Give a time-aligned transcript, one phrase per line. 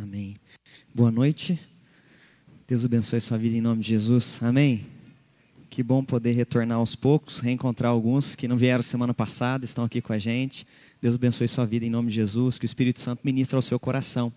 [0.00, 0.36] Amém.
[0.94, 1.58] Boa noite.
[2.68, 4.40] Deus abençoe sua vida em nome de Jesus.
[4.40, 4.86] Amém.
[5.68, 10.00] Que bom poder retornar aos poucos, reencontrar alguns que não vieram semana passada, estão aqui
[10.00, 10.64] com a gente.
[11.02, 13.76] Deus abençoe sua vida em nome de Jesus, que o Espírito Santo ministre ao seu
[13.80, 14.32] coração.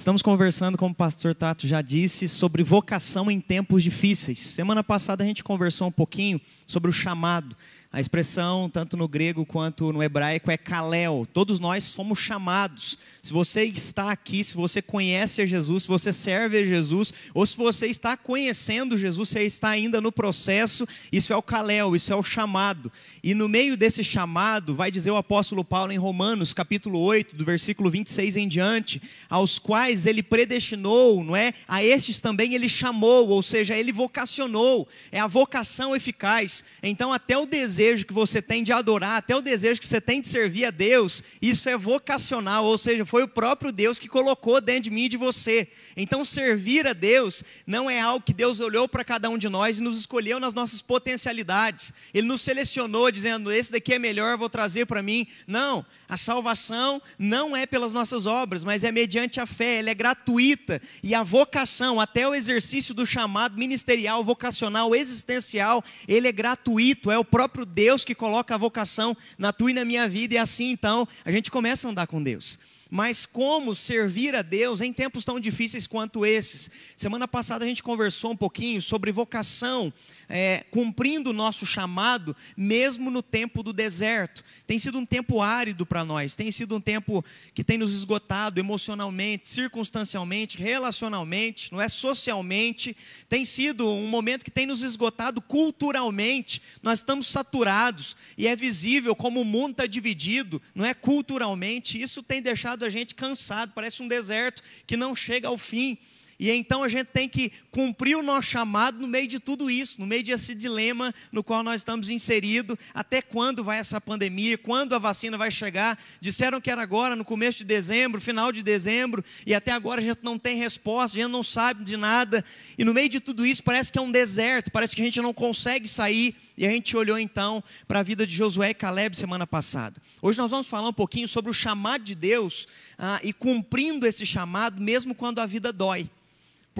[0.00, 4.40] Estamos conversando, como o pastor Tato já disse, sobre vocação em tempos difíceis.
[4.40, 7.54] Semana passada a gente conversou um pouquinho sobre o chamado.
[7.92, 11.26] A expressão, tanto no grego quanto no hebraico, é kalel.
[11.32, 12.96] Todos nós somos chamados.
[13.20, 17.44] Se você está aqui, se você conhece a Jesus, se você serve a Jesus, ou
[17.44, 22.12] se você está conhecendo Jesus, você está ainda no processo, isso é o kalel, isso
[22.12, 22.92] é o chamado.
[23.24, 27.44] E no meio desse chamado, vai dizer o apóstolo Paulo em Romanos, capítulo 8, do
[27.44, 31.54] versículo 26 em diante, aos quais ele predestinou, não é?
[31.66, 34.88] A estes também ele chamou, ou seja, ele vocacionou.
[35.12, 36.64] É a vocação eficaz.
[36.82, 40.00] Então, até o desejo desejo que você tem de adorar, até o desejo que você
[40.00, 44.08] tem de servir a Deus, isso é vocacional, ou seja, foi o próprio Deus que
[44.08, 45.68] colocou dentro de mim e de você.
[45.96, 49.78] Então, servir a Deus não é algo que Deus olhou para cada um de nós
[49.78, 51.92] e nos escolheu nas nossas potencialidades.
[52.12, 55.26] Ele nos selecionou dizendo: esse daqui é melhor, vou trazer para mim.
[55.46, 59.94] Não, a salvação não é pelas nossas obras, mas é mediante a fé, ela é
[59.94, 60.80] gratuita.
[61.02, 67.18] E a vocação, até o exercício do chamado ministerial, vocacional, existencial, ele é gratuito, é
[67.18, 70.70] o próprio Deus que coloca a vocação na tua e na minha vida, e assim
[70.70, 72.58] então a gente começa a andar com Deus
[72.90, 76.70] mas como servir a Deus em tempos tão difíceis quanto esses.
[76.96, 79.92] Semana passada a gente conversou um pouquinho sobre vocação,
[80.28, 84.42] é, cumprindo o nosso chamado, mesmo no tempo do deserto.
[84.66, 87.24] Tem sido um tempo árido para nós, tem sido um tempo
[87.54, 92.96] que tem nos esgotado emocionalmente, circunstancialmente, relacionalmente, não é socialmente.
[93.28, 96.60] Tem sido um momento que tem nos esgotado culturalmente.
[96.82, 102.00] Nós estamos saturados e é visível como o mundo está dividido, não é culturalmente.
[102.00, 105.98] Isso tem deixado a gente cansado, parece um deserto que não chega ao fim.
[106.40, 110.00] E então a gente tem que cumprir o nosso chamado no meio de tudo isso,
[110.00, 112.78] no meio desse dilema no qual nós estamos inseridos.
[112.94, 114.56] Até quando vai essa pandemia?
[114.56, 116.02] Quando a vacina vai chegar?
[116.18, 120.04] Disseram que era agora, no começo de dezembro, final de dezembro, e até agora a
[120.04, 122.42] gente não tem resposta, a gente não sabe de nada.
[122.78, 125.20] E no meio de tudo isso parece que é um deserto, parece que a gente
[125.20, 126.34] não consegue sair.
[126.56, 130.00] E a gente olhou então para a vida de Josué e Caleb semana passada.
[130.22, 132.66] Hoje nós vamos falar um pouquinho sobre o chamado de Deus
[132.98, 136.08] ah, e cumprindo esse chamado, mesmo quando a vida dói.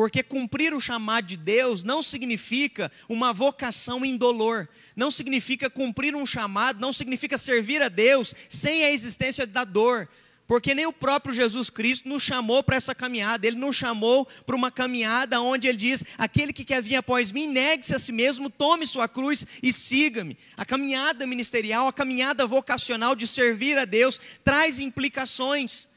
[0.00, 4.66] Porque cumprir o chamado de Deus não significa uma vocação indolor,
[4.96, 10.08] não significa cumprir um chamado, não significa servir a Deus sem a existência da dor.
[10.46, 14.56] Porque nem o próprio Jesus Cristo nos chamou para essa caminhada, ele nos chamou para
[14.56, 18.48] uma caminhada onde ele diz: aquele que quer vir após mim, negue-se a si mesmo,
[18.48, 20.34] tome sua cruz e siga-me.
[20.56, 25.90] A caminhada ministerial, a caminhada vocacional de servir a Deus traz implicações.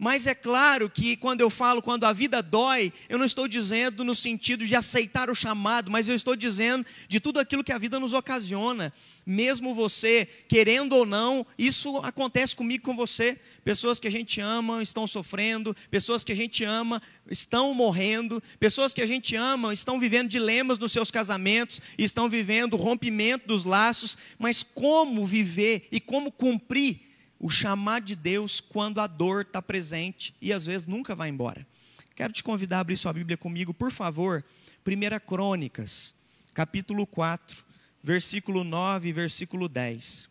[0.00, 4.02] Mas é claro que quando eu falo quando a vida dói, eu não estou dizendo
[4.02, 7.76] no sentido de aceitar o chamado, mas eu estou dizendo de tudo aquilo que a
[7.76, 8.94] vida nos ocasiona.
[9.26, 13.38] Mesmo você querendo ou não, isso acontece comigo com você.
[13.62, 18.94] Pessoas que a gente ama estão sofrendo, pessoas que a gente ama estão morrendo, pessoas
[18.94, 24.16] que a gente ama estão vivendo dilemas nos seus casamentos, estão vivendo rompimento dos laços,
[24.38, 27.09] mas como viver e como cumprir
[27.40, 31.66] o chamar de Deus quando a dor está presente e às vezes nunca vai embora.
[32.14, 34.44] Quero te convidar a abrir sua Bíblia comigo, por favor.
[34.86, 36.14] 1 Crônicas,
[36.52, 37.64] capítulo 4,
[38.02, 40.28] versículo 9 e versículo 10.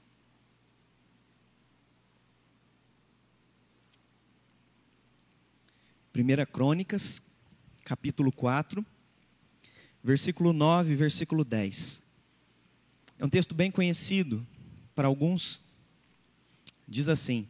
[6.14, 7.24] Primeira Crônicas,
[7.84, 8.86] capítulo 4,
[10.04, 12.04] versículo 9 e versículo 10.
[13.18, 14.46] É um texto bem conhecido
[14.94, 15.62] para alguns,
[16.90, 17.48] diz assim: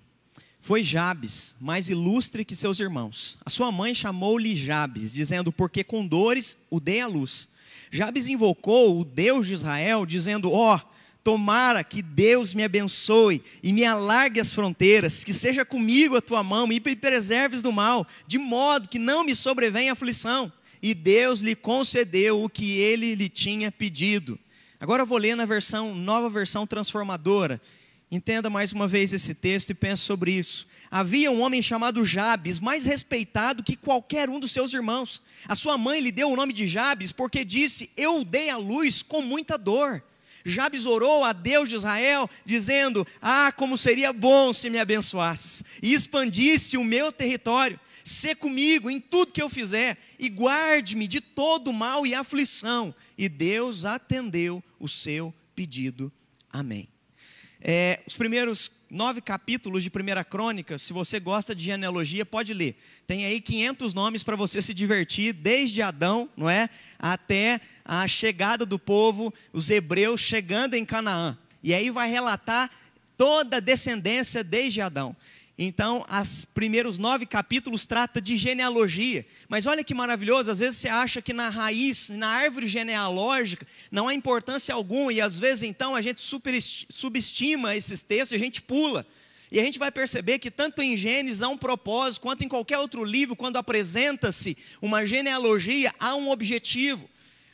[0.61, 3.37] Foi Jabes, mais ilustre que seus irmãos.
[3.45, 7.47] A sua mãe chamou-lhe Jabes, dizendo: Porque com dores o dei à luz.
[7.89, 10.81] Jabes invocou o Deus de Israel, dizendo: Ó, oh,
[11.23, 16.43] tomara que Deus me abençoe e me alargue as fronteiras, que seja comigo a tua
[16.43, 20.51] mão e me preserves do mal, de modo que não me sobrevenha aflição.
[20.81, 24.39] E Deus lhe concedeu o que ele lhe tinha pedido.
[24.79, 27.61] Agora eu vou ler na versão, nova versão transformadora.
[28.11, 30.65] Entenda mais uma vez esse texto e pense sobre isso.
[30.89, 35.21] Havia um homem chamado Jabes, mais respeitado que qualquer um dos seus irmãos.
[35.47, 39.03] A sua mãe lhe deu o nome de Jabes porque disse: Eu dei à luz
[39.03, 40.03] com muita dor.
[40.43, 45.93] Jabes orou a Deus de Israel, dizendo: Ah, como seria bom se me abençoasses e
[45.93, 47.79] expandisse o meu território.
[48.03, 52.95] Sê comigo em tudo que eu fizer e guarde-me de todo mal e aflição.
[53.15, 56.11] E Deus atendeu o seu pedido.
[56.51, 56.87] Amém.
[57.61, 62.77] É, os primeiros nove capítulos de Primeira Crônica, se você gosta de genealogia, pode ler.
[63.05, 68.65] Tem aí 500 nomes para você se divertir, desde Adão, não é, até a chegada
[68.65, 71.37] do povo, os hebreus chegando em Canaã.
[71.61, 72.71] E aí vai relatar
[73.17, 75.15] toda a descendência desde Adão.
[75.61, 79.25] Então, os primeiros nove capítulos trata de genealogia.
[79.49, 84.07] Mas olha que maravilhoso, às vezes você acha que na raiz, na árvore genealógica, não
[84.07, 86.21] há importância alguma, e às vezes então a gente
[86.89, 89.05] subestima esses textos e a gente pula.
[89.51, 92.77] E a gente vai perceber que tanto em Gênesis há um propósito, quanto em qualquer
[92.77, 97.09] outro livro, quando apresenta-se uma genealogia, há um objetivo.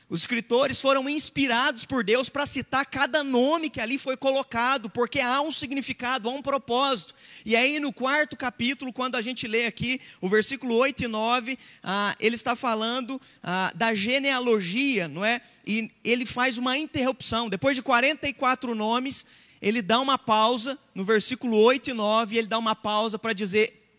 [0.07, 5.19] Os escritores foram inspirados por Deus para citar cada nome que ali foi colocado, porque
[5.19, 7.15] há um significado, há um propósito.
[7.43, 11.57] E aí, no quarto capítulo, quando a gente lê aqui o versículo 8 e 9,
[11.81, 15.41] ah, ele está falando ah, da genealogia, não é?
[15.65, 17.49] E ele faz uma interrupção.
[17.49, 19.25] Depois de 44 nomes,
[19.59, 23.97] ele dá uma pausa, no versículo 8 e 9, ele dá uma pausa para dizer: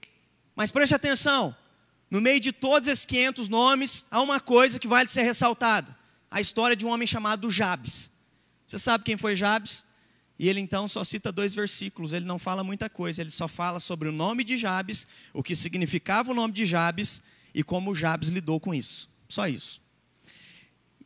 [0.55, 1.57] Mas preste atenção,
[2.09, 5.96] no meio de todos esses 500 nomes, há uma coisa que vale ser ressaltada:
[6.31, 8.13] a história de um homem chamado Jabes.
[8.67, 9.87] Você sabe quem foi Jabes?
[10.39, 13.81] E ele então só cita dois versículos, ele não fala muita coisa, ele só fala
[13.81, 17.23] sobre o nome de Jabes, o que significava o nome de Jabes
[17.55, 19.09] e como Jabes lidou com isso.
[19.29, 19.81] Só isso.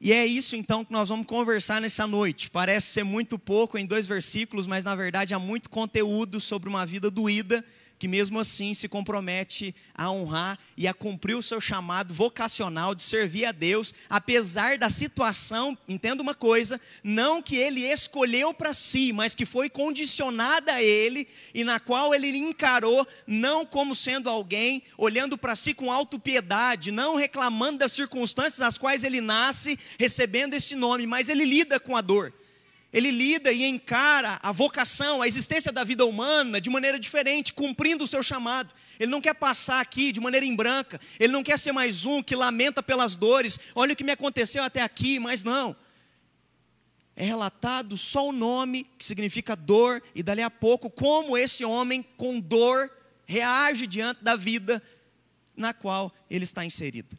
[0.00, 2.50] E é isso então que nós vamos conversar nessa noite.
[2.50, 6.84] Parece ser muito pouco em dois versículos, mas na verdade há muito conteúdo sobre uma
[6.84, 7.64] vida doída
[8.00, 13.02] que mesmo assim se compromete a honrar e a cumprir o seu chamado vocacional de
[13.02, 19.12] servir a Deus, apesar da situação, entenda uma coisa, não que ele escolheu para si,
[19.12, 24.82] mas que foi condicionada a ele e na qual ele encarou não como sendo alguém
[24.96, 30.74] olhando para si com autopiedade, não reclamando das circunstâncias às quais ele nasce, recebendo esse
[30.74, 32.32] nome, mas ele lida com a dor.
[32.92, 38.02] Ele lida e encara a vocação, a existência da vida humana de maneira diferente, cumprindo
[38.02, 38.74] o seu chamado.
[38.98, 42.20] Ele não quer passar aqui de maneira em branca, ele não quer ser mais um
[42.22, 43.60] que lamenta pelas dores.
[43.74, 45.76] Olha o que me aconteceu até aqui, mas não.
[47.14, 52.02] É relatado só o nome, que significa dor, e dali a pouco, como esse homem
[52.16, 52.90] com dor
[53.26, 54.82] reage diante da vida
[55.56, 57.16] na qual ele está inserido.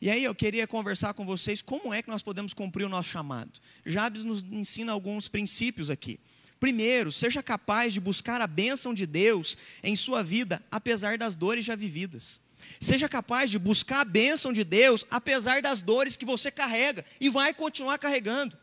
[0.00, 3.08] E aí eu queria conversar com vocês como é que nós podemos cumprir o nosso
[3.08, 3.60] chamado.
[3.84, 6.20] Jabes nos ensina alguns princípios aqui.
[6.60, 11.64] Primeiro, seja capaz de buscar a bênção de Deus em sua vida, apesar das dores
[11.64, 12.40] já vividas.
[12.80, 17.28] Seja capaz de buscar a bênção de Deus, apesar das dores que você carrega e
[17.28, 18.56] vai continuar carregando.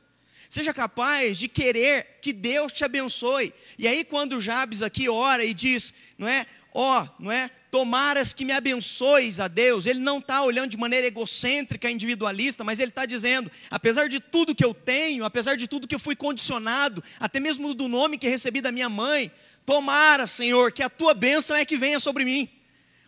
[0.50, 3.54] Seja capaz de querer que Deus te abençoe.
[3.78, 6.46] E aí, quando Jabes aqui ora e diz, não é?
[6.74, 7.50] Ó, oh, não é?
[7.74, 9.88] Tomaras que me abençoes a Deus.
[9.88, 14.54] Ele não está olhando de maneira egocêntrica, individualista, mas ele está dizendo: apesar de tudo
[14.54, 18.30] que eu tenho, apesar de tudo que eu fui condicionado, até mesmo do nome que
[18.30, 19.32] recebi da minha mãe,
[19.66, 22.48] tomara, Senhor, que a tua bênção é que venha sobre mim.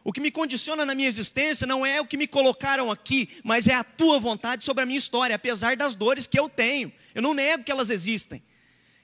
[0.03, 3.67] O que me condiciona na minha existência não é o que me colocaram aqui, mas
[3.67, 6.91] é a tua vontade sobre a minha história, apesar das dores que eu tenho.
[7.13, 8.41] Eu não nego que elas existem.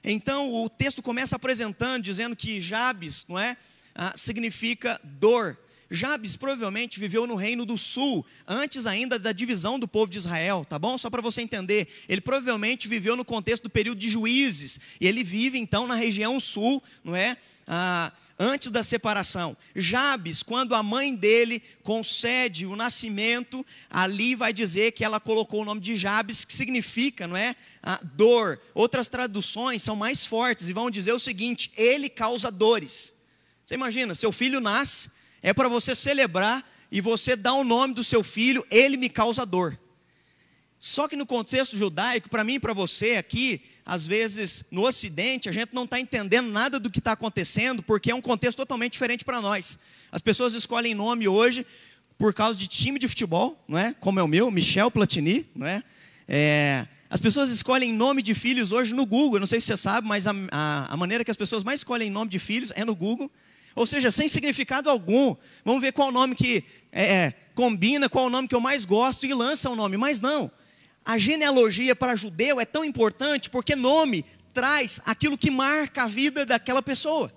[0.02, 3.56] Então o texto começa apresentando, dizendo que Jabes, não é?
[3.94, 5.58] Ah, significa dor.
[5.92, 10.64] Jabes provavelmente viveu no reino do sul, antes ainda da divisão do povo de Israel,
[10.66, 10.96] tá bom?
[10.96, 11.86] Só para você entender.
[12.08, 16.40] Ele provavelmente viveu no contexto do período de juízes, e ele vive então na região
[16.40, 17.36] sul, não é?
[17.66, 19.56] Ah, antes da separação.
[19.76, 25.64] Jabes, quando a mãe dele concede o nascimento, ali vai dizer que ela colocou o
[25.64, 27.54] nome de Jabes, que significa, não é?
[27.82, 28.60] Ah, dor.
[28.74, 33.12] Outras traduções são mais fortes e vão dizer o seguinte: ele causa dores.
[33.64, 35.10] Você imagina, seu filho nasce,
[35.42, 39.46] é para você celebrar e você dá o nome do seu filho, ele me causa
[39.46, 39.78] dor.
[40.78, 45.48] Só que no contexto judaico, para mim e para você aqui, às vezes no Ocidente,
[45.48, 48.92] a gente não está entendendo nada do que está acontecendo, porque é um contexto totalmente
[48.92, 49.78] diferente para nós.
[50.10, 51.64] As pessoas escolhem nome hoje
[52.18, 53.94] por causa de time de futebol, não é?
[53.94, 55.82] Como é o meu, Michel Platini, não é?
[56.28, 59.36] é as pessoas escolhem nome de filhos hoje no Google.
[59.36, 61.80] Eu não sei se você sabe, mas a, a, a maneira que as pessoas mais
[61.80, 63.30] escolhem nome de filhos é no Google.
[63.74, 65.34] Ou seja, sem significado algum.
[65.64, 68.84] Vamos ver qual o nome que é, é, combina, qual o nome que eu mais
[68.84, 69.96] gosto e lança o nome.
[69.96, 70.50] Mas não.
[71.04, 74.24] A genealogia para judeu é tão importante porque nome
[74.54, 77.32] traz aquilo que marca a vida daquela pessoa.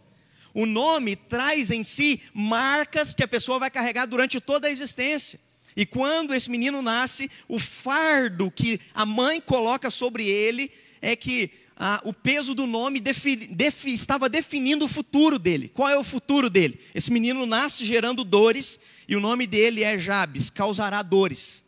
[0.53, 5.39] O nome traz em si marcas que a pessoa vai carregar durante toda a existência.
[5.75, 11.51] E quando esse menino nasce, o fardo que a mãe coloca sobre ele é que
[11.77, 15.67] ah, o peso do nome defi, defi, estava definindo o futuro dele.
[15.67, 16.79] Qual é o futuro dele?
[16.93, 21.65] Esse menino nasce gerando dores e o nome dele é Jabes, causará dores.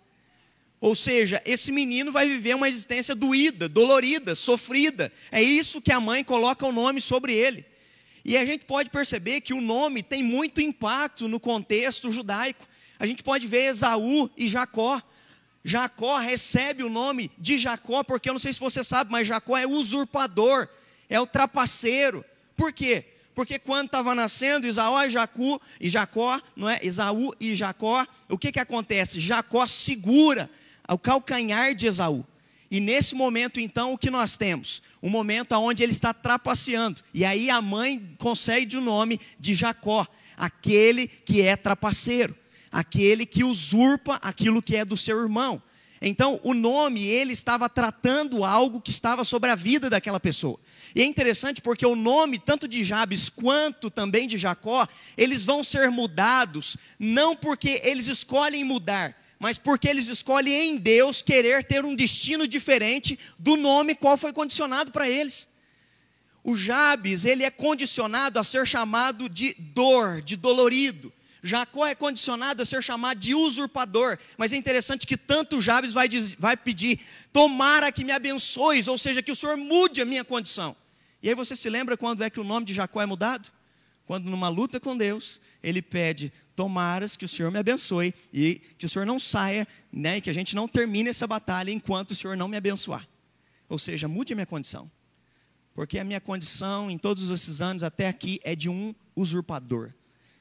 [0.80, 5.12] Ou seja, esse menino vai viver uma existência doída, dolorida, sofrida.
[5.32, 7.66] É isso que a mãe coloca o nome sobre ele.
[8.24, 12.68] E a gente pode perceber que o nome tem muito impacto no contexto judaico.
[13.00, 15.02] A gente pode ver Esaú e Jacó.
[15.68, 19.58] Jacó recebe o nome de Jacó, porque eu não sei se você sabe, mas Jacó
[19.58, 20.66] é usurpador,
[21.10, 22.24] é o trapaceiro.
[22.56, 23.04] Por quê?
[23.36, 26.80] Porque quando estava nascendo Isaú e Jacó, e Jacó, não é?
[26.82, 29.20] Esaú e Jacó, o que que acontece?
[29.20, 30.50] Jacó segura
[30.88, 32.26] o calcanhar de Esaú.
[32.72, 34.82] E nesse momento, então, o que nós temos?
[35.04, 37.02] Um momento onde ele está trapaceando.
[37.14, 40.08] E aí a mãe concede o nome de Jacó,
[40.38, 42.34] aquele que é trapaceiro,
[42.72, 45.62] aquele que usurpa aquilo que é do seu irmão.
[46.02, 50.60] Então, o nome, ele estava tratando algo que estava sobre a vida daquela pessoa.
[50.96, 55.64] E é interessante porque o nome, tanto de Jabes quanto também de Jacó, eles vão
[55.64, 61.84] ser mudados, não porque eles escolhem mudar, mas porque eles escolhem em Deus querer ter
[61.84, 65.48] um destino diferente do nome qual foi condicionado para eles.
[66.44, 71.12] O Jabes, ele é condicionado a ser chamado de dor, de dolorido.
[71.44, 76.10] Jacó é condicionado a ser chamado de usurpador, mas é interessante que tanto Jabes vai,
[76.38, 77.00] vai pedir:
[77.32, 80.76] tomara que me abençoes, ou seja, que o Senhor mude a minha condição.
[81.22, 83.50] E aí você se lembra quando é que o nome de Jacó é mudado?
[84.06, 88.86] Quando numa luta com Deus, ele pede: tomaras que o Senhor me abençoe e que
[88.86, 92.36] o Senhor não saia, né, que a gente não termine essa batalha enquanto o Senhor
[92.36, 93.08] não me abençoar.
[93.70, 94.90] Ou seja, mude a minha condição.
[95.74, 99.94] Porque a minha condição em todos esses anos até aqui é de um usurpador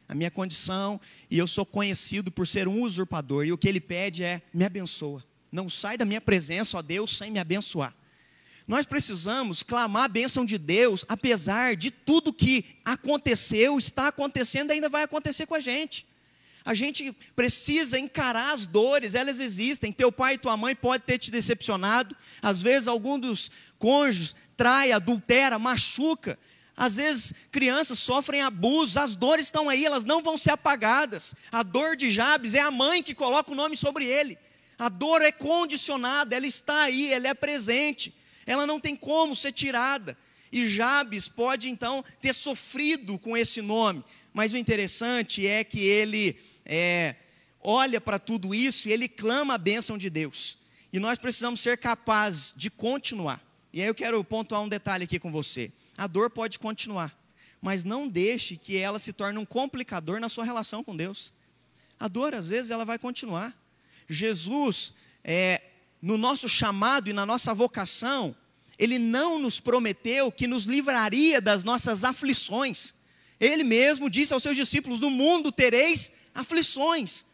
[0.08, 3.80] a minha condição, e eu sou conhecido por ser um usurpador, e o que ele
[3.80, 5.24] pede é: me abençoa.
[5.50, 7.94] Não sai da minha presença, ó Deus, sem me abençoar.
[8.66, 14.88] Nós precisamos clamar a bênção de Deus, apesar de tudo que aconteceu, está acontecendo ainda
[14.88, 16.06] vai acontecer com a gente.
[16.64, 19.92] A gente precisa encarar as dores, elas existem.
[19.92, 22.16] Teu pai e tua mãe podem ter te decepcionado.
[22.42, 26.36] Às vezes, algum dos cônjuges trai, adultera, machuca.
[26.76, 31.34] Às vezes, crianças sofrem abusos, as dores estão aí, elas não vão ser apagadas.
[31.50, 34.36] A dor de Jabes é a mãe que coloca o nome sobre ele.
[34.78, 38.14] A dor é condicionada, ela está aí, ela é presente,
[38.44, 40.18] ela não tem como ser tirada.
[40.52, 44.04] E Jabes pode então ter sofrido com esse nome,
[44.34, 47.16] mas o interessante é que ele é,
[47.62, 50.58] olha para tudo isso e ele clama a bênção de Deus.
[50.92, 53.42] E nós precisamos ser capazes de continuar.
[53.72, 57.16] E aí eu quero pontuar um detalhe aqui com você a dor pode continuar,
[57.60, 61.32] mas não deixe que ela se torne um complicador na sua relação com Deus.
[61.98, 63.56] A dor, às vezes, ela vai continuar.
[64.08, 64.92] Jesus,
[65.24, 65.62] é,
[66.00, 68.36] no nosso chamado e na nossa vocação,
[68.78, 72.94] Ele não nos prometeu que nos livraria das nossas aflições.
[73.40, 77.24] Ele mesmo disse aos seus discípulos: No mundo tereis aflições.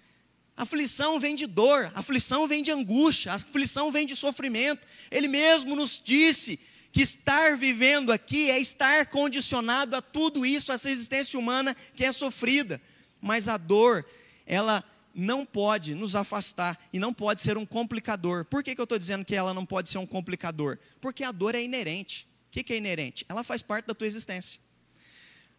[0.54, 4.87] Aflição vem de dor, aflição vem de angústia, aflição vem de sofrimento.
[5.11, 6.61] Ele mesmo nos disse
[6.93, 12.13] que estar vivendo aqui é estar condicionado a tudo isso, essa existência humana que é
[12.13, 12.81] sofrida.
[13.21, 14.05] Mas a dor,
[14.47, 14.85] ela
[15.15, 18.45] não pode nos afastar e não pode ser um complicador.
[18.45, 20.79] Por que, que eu estou dizendo que ela não pode ser um complicador?
[21.01, 22.29] Porque a dor é inerente.
[22.49, 23.25] O que, que é inerente?
[23.29, 24.61] Ela faz parte da tua existência.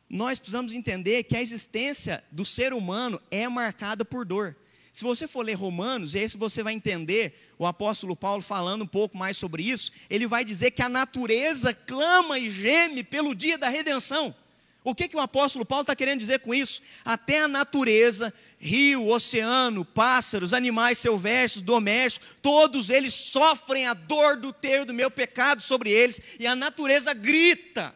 [0.07, 4.55] Nós precisamos entender que a existência do ser humano é marcada por dor.
[4.93, 8.87] Se você for ler Romanos, e aí você vai entender o apóstolo Paulo falando um
[8.87, 13.57] pouco mais sobre isso, ele vai dizer que a natureza clama e geme pelo dia
[13.57, 14.35] da redenção.
[14.83, 16.79] O que, que o apóstolo Paulo está querendo dizer com isso?
[17.03, 24.53] Até a natureza, rio, oceano, pássaros, animais silvestres, domésticos, todos eles sofrem a dor do
[24.53, 27.95] teu do meu pecado sobre eles, e a natureza grita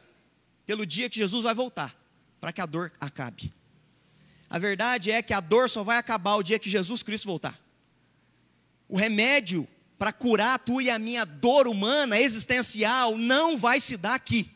[0.66, 1.96] pelo dia que Jesus vai voltar,
[2.42, 3.54] para que a dor acabe.
[4.50, 7.60] A verdade é que a dor só vai acabar o dia que Jesus Cristo voltar.
[8.88, 13.98] O remédio para curar a tua e a minha dor humana, existencial, não vai se
[13.98, 14.50] dar aqui.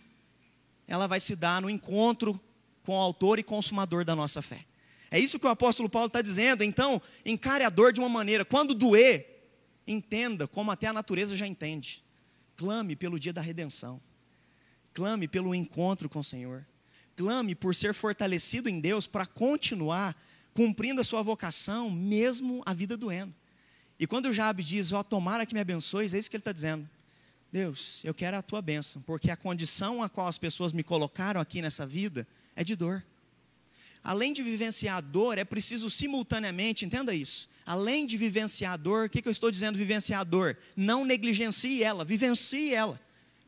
[0.87, 2.39] Ela vai se dar no encontro
[2.83, 4.65] com o autor e consumador da nossa fé.
[5.09, 6.63] É isso que o apóstolo Paulo está dizendo.
[6.63, 8.45] Então, encare a dor de uma maneira.
[8.45, 9.45] Quando doer,
[9.85, 12.03] entenda como até a natureza já entende.
[12.55, 13.99] Clame pelo dia da redenção.
[14.93, 16.65] Clame pelo encontro com o Senhor
[17.21, 20.19] clame por ser fortalecido em Deus para continuar
[20.55, 23.31] cumprindo a sua vocação, mesmo a vida doendo.
[23.99, 26.41] E quando o Jabe diz, ó, oh, tomara que me abençoes, é isso que ele
[26.41, 26.89] está dizendo.
[27.51, 31.39] Deus, eu quero a tua bênção, porque a condição a qual as pessoas me colocaram
[31.39, 33.05] aqui nessa vida é de dor.
[34.03, 37.47] Além de vivenciar a dor, é preciso simultaneamente, entenda isso.
[37.63, 40.57] Além de vivenciar a dor, o que, que eu estou dizendo vivenciar a dor?
[40.75, 42.99] Não negligencie ela, vivencie ela.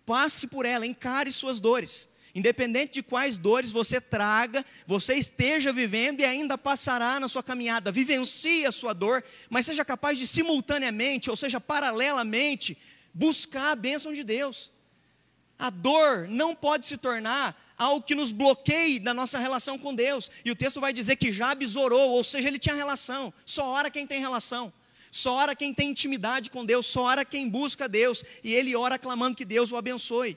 [0.05, 2.07] Passe por ela, encare suas dores.
[2.35, 7.91] Independente de quais dores você traga, você esteja vivendo e ainda passará na sua caminhada.
[7.91, 12.75] Vivencie a sua dor, mas seja capaz de simultaneamente, ou seja, paralelamente,
[13.13, 14.71] buscar a bênção de Deus.
[15.59, 20.31] A dor não pode se tornar algo que nos bloqueie da nossa relação com Deus.
[20.43, 23.31] E o texto vai dizer que Jabes orou, ou seja, ele tinha relação.
[23.45, 24.73] Só ora quem tem relação.
[25.11, 28.23] Só ora quem tem intimidade com Deus, só ora quem busca Deus.
[28.43, 30.35] E ele ora clamando que Deus o abençoe.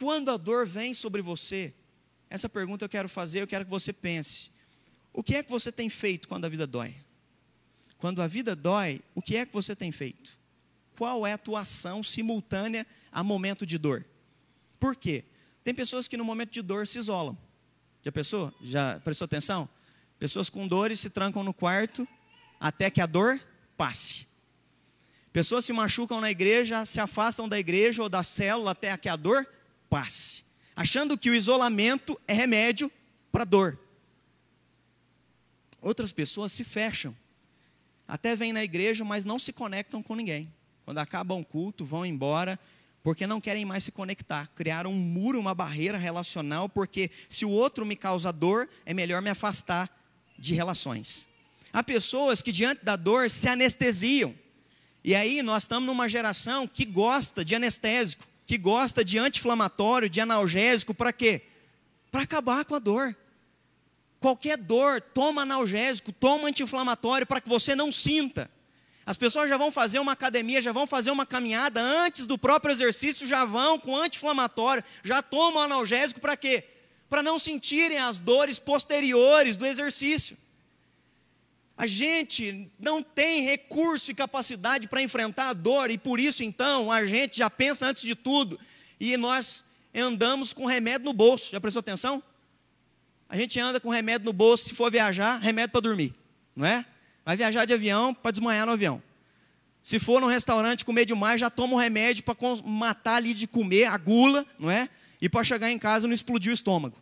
[0.00, 1.74] Quando a dor vem sobre você,
[2.30, 4.50] essa pergunta eu quero fazer, eu quero que você pense.
[5.12, 6.94] O que é que você tem feito quando a vida dói?
[7.98, 10.38] Quando a vida dói, o que é que você tem feito?
[10.96, 14.06] Qual é a tua ação simultânea a momento de dor?
[14.78, 15.22] Por quê?
[15.62, 17.36] Tem pessoas que no momento de dor se isolam.
[18.02, 18.54] Já pensou?
[18.62, 19.68] Já prestou atenção?
[20.18, 22.08] Pessoas com dores se trancam no quarto
[22.58, 23.38] até que a dor
[23.76, 24.26] passe.
[25.30, 29.16] Pessoas se machucam na igreja, se afastam da igreja ou da célula até que a
[29.16, 29.46] dor
[29.90, 30.44] passe,
[30.76, 32.90] achando que o isolamento é remédio
[33.32, 33.78] para dor.
[35.82, 37.14] Outras pessoas se fecham,
[38.06, 40.52] até vêm na igreja, mas não se conectam com ninguém.
[40.84, 42.58] Quando acaba um culto, vão embora,
[43.02, 44.48] porque não querem mais se conectar.
[44.54, 49.22] Criaram um muro, uma barreira relacional, porque se o outro me causa dor, é melhor
[49.22, 49.90] me afastar
[50.38, 51.28] de relações.
[51.72, 54.34] Há pessoas que, diante da dor, se anestesiam.
[55.02, 60.20] E aí nós estamos numa geração que gosta de anestésico que gosta de anti-inflamatório, de
[60.20, 61.42] analgésico, para quê?
[62.10, 63.16] Para acabar com a dor.
[64.18, 68.50] Qualquer dor, toma analgésico, toma anti-inflamatório para que você não sinta.
[69.06, 72.72] As pessoas já vão fazer uma academia, já vão fazer uma caminhada, antes do próprio
[72.72, 76.64] exercício, já vão com anti-inflamatório, já tomam analgésico para quê?
[77.08, 80.36] Para não sentirem as dores posteriores do exercício.
[81.80, 86.92] A gente não tem recurso e capacidade para enfrentar a dor, e por isso então
[86.92, 88.60] a gente já pensa antes de tudo,
[89.00, 91.50] e nós andamos com remédio no bolso.
[91.50, 92.22] Já prestou atenção?
[93.26, 96.14] A gente anda com remédio no bolso, se for viajar, remédio para dormir,
[96.54, 96.84] não é?
[97.24, 99.02] Vai viajar de avião para desmanhar no avião.
[99.82, 103.86] Se for num restaurante comer demais, já toma um remédio para matar ali de comer,
[103.86, 104.86] a gula, não é?
[105.18, 106.98] E para chegar em casa não explodir o estômago.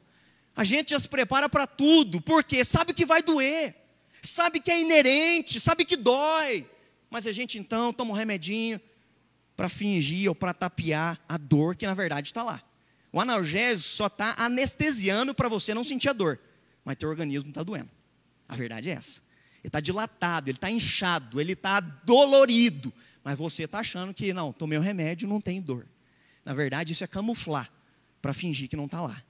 [0.55, 3.88] A gente já se prepara para tudo, porque sabe que vai doer
[4.23, 6.69] sabe que é inerente, sabe que dói,
[7.11, 8.81] mas a gente então toma um remedinho
[9.57, 12.63] para fingir ou para tapear a dor que na verdade está lá.
[13.13, 16.39] O analgésico só está anestesiando para você não sentir a dor,
[16.85, 17.91] mas teu organismo está doendo.
[18.49, 19.21] A verdade é essa.
[19.61, 22.93] Ele está dilatado, ele está inchado, ele está dolorido,
[23.25, 25.87] mas você está achando que não, tomei o remédio, não tem dor.
[26.45, 27.71] Na verdade, isso é camuflar
[28.23, 29.23] para fingir que não está lá.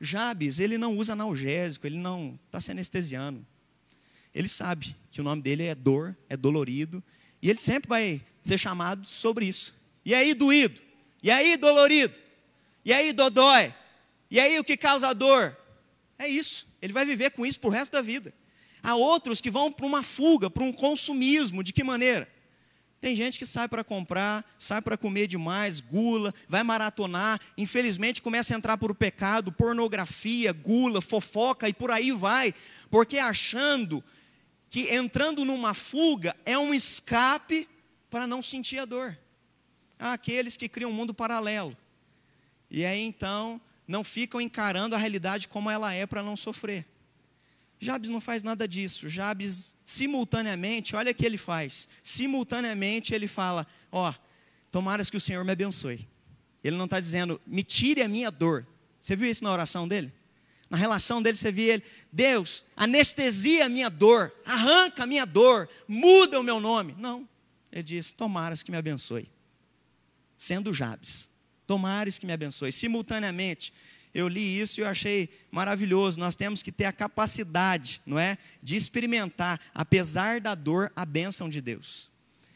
[0.00, 3.46] Jabes, ele não usa analgésico, ele não está se anestesiando
[4.34, 7.02] ele sabe que o nome dele é dor, é dolorido,
[7.42, 9.74] e ele sempre vai ser chamado sobre isso.
[10.04, 10.80] E aí, doído?
[11.22, 12.18] E aí, dolorido?
[12.84, 13.74] E aí, dodói?
[14.30, 15.56] E aí, o que causa dor?
[16.18, 16.66] É isso.
[16.80, 18.32] Ele vai viver com isso pro resto da vida.
[18.82, 21.62] Há outros que vão para uma fuga, para um consumismo.
[21.62, 22.28] De que maneira?
[23.00, 28.54] Tem gente que sai para comprar, sai para comer demais, gula, vai maratonar, infelizmente começa
[28.54, 32.54] a entrar por pecado, pornografia, gula, fofoca e por aí vai,
[32.90, 34.04] porque achando
[34.70, 37.68] que entrando numa fuga é um escape
[38.08, 39.18] para não sentir a dor.
[39.98, 41.76] Há aqueles que criam um mundo paralelo.
[42.70, 46.86] E aí então não ficam encarando a realidade como ela é para não sofrer.
[47.80, 49.08] Jabes não faz nada disso.
[49.08, 51.88] Jabes, simultaneamente, olha o que ele faz.
[52.02, 56.06] Simultaneamente ele fala: Ó, oh, que o Senhor me abençoe.
[56.62, 58.66] Ele não está dizendo, me tire a minha dor.
[59.00, 60.12] Você viu isso na oração dele?
[60.70, 65.68] Na relação dele, você via ele, Deus, anestesia a minha dor, arranca a minha dor,
[65.88, 66.94] muda o meu nome.
[66.96, 67.28] Não,
[67.72, 69.28] ele diz, tomaras que me abençoe.
[70.38, 71.28] Sendo Jabes,
[71.66, 72.70] tomares que me abençoe.
[72.70, 73.72] Simultaneamente,
[74.14, 76.20] eu li isso e eu achei maravilhoso.
[76.20, 81.48] Nós temos que ter a capacidade, não é, de experimentar, apesar da dor, a bênção
[81.48, 82.12] de Deus.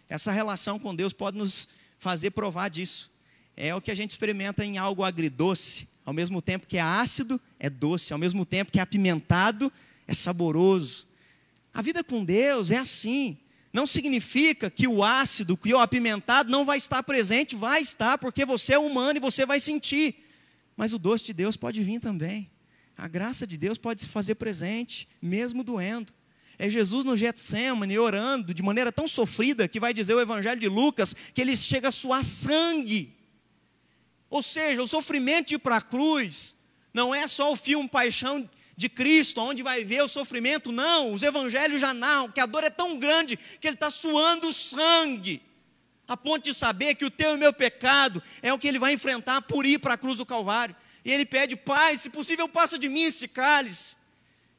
[0.08, 3.10] Essa relação com Deus pode nos fazer provar disso.
[3.56, 7.40] É o que a gente experimenta em algo agridoce, ao mesmo tempo que é ácido,
[7.58, 9.72] é doce, ao mesmo tempo que é apimentado,
[10.06, 11.06] é saboroso.
[11.72, 13.38] A vida com Deus é assim.
[13.72, 18.44] Não significa que o ácido, que o apimentado não vai estar presente, vai estar, porque
[18.44, 20.14] você é humano e você vai sentir.
[20.76, 22.50] Mas o doce de Deus pode vir também.
[22.96, 26.12] A graça de Deus pode se fazer presente, mesmo doendo.
[26.56, 30.68] É Jesus no Getsemane orando de maneira tão sofrida que vai dizer o Evangelho de
[30.68, 33.12] Lucas que ele chega a suar sangue
[34.34, 36.56] ou seja, o sofrimento de ir para a cruz
[36.92, 41.12] não é só o filme Paixão de Cristo, onde vai ver o sofrimento, não.
[41.12, 45.40] Os evangelhos já narram que a dor é tão grande que ele está suando sangue,
[46.08, 48.80] a ponto de saber que o teu e o meu pecado é o que ele
[48.80, 50.74] vai enfrentar por ir para a cruz do Calvário.
[51.04, 53.94] E ele pede, Pai, se possível, passa de mim esse cálice.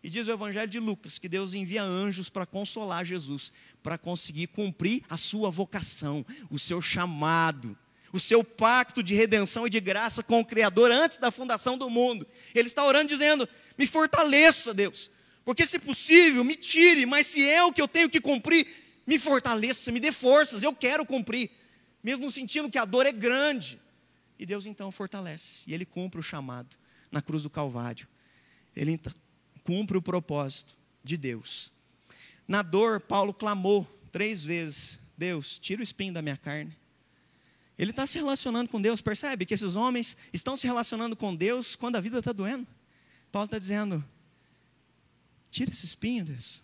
[0.01, 3.51] E diz o Evangelho de Lucas que Deus envia anjos para consolar Jesus,
[3.83, 7.77] para conseguir cumprir a sua vocação, o seu chamado,
[8.15, 11.89] o seu pacto de redenção e de graça com o Criador antes da fundação do
[11.89, 12.25] mundo.
[12.53, 13.47] Ele está orando dizendo:
[13.77, 15.11] Me fortaleça, Deus,
[15.43, 18.67] porque se possível, me tire, mas se é o que eu tenho que cumprir,
[19.05, 21.51] me fortaleça, me dê forças, eu quero cumprir,
[22.01, 23.81] mesmo sentindo que a dor é grande.
[24.39, 26.77] E Deus então fortalece, e ele cumpre o chamado
[27.11, 28.07] na cruz do Calvário.
[28.73, 29.13] Ele então
[29.63, 31.73] cumpre o propósito de Deus.
[32.47, 36.75] Na dor, Paulo clamou três vezes: Deus, tira o espinho da minha carne.
[37.77, 41.75] Ele está se relacionando com Deus, percebe que esses homens estão se relacionando com Deus
[41.75, 42.65] quando a vida está doendo.
[43.31, 44.03] Paulo está dizendo:
[45.51, 46.63] tira esse espinho, Deus.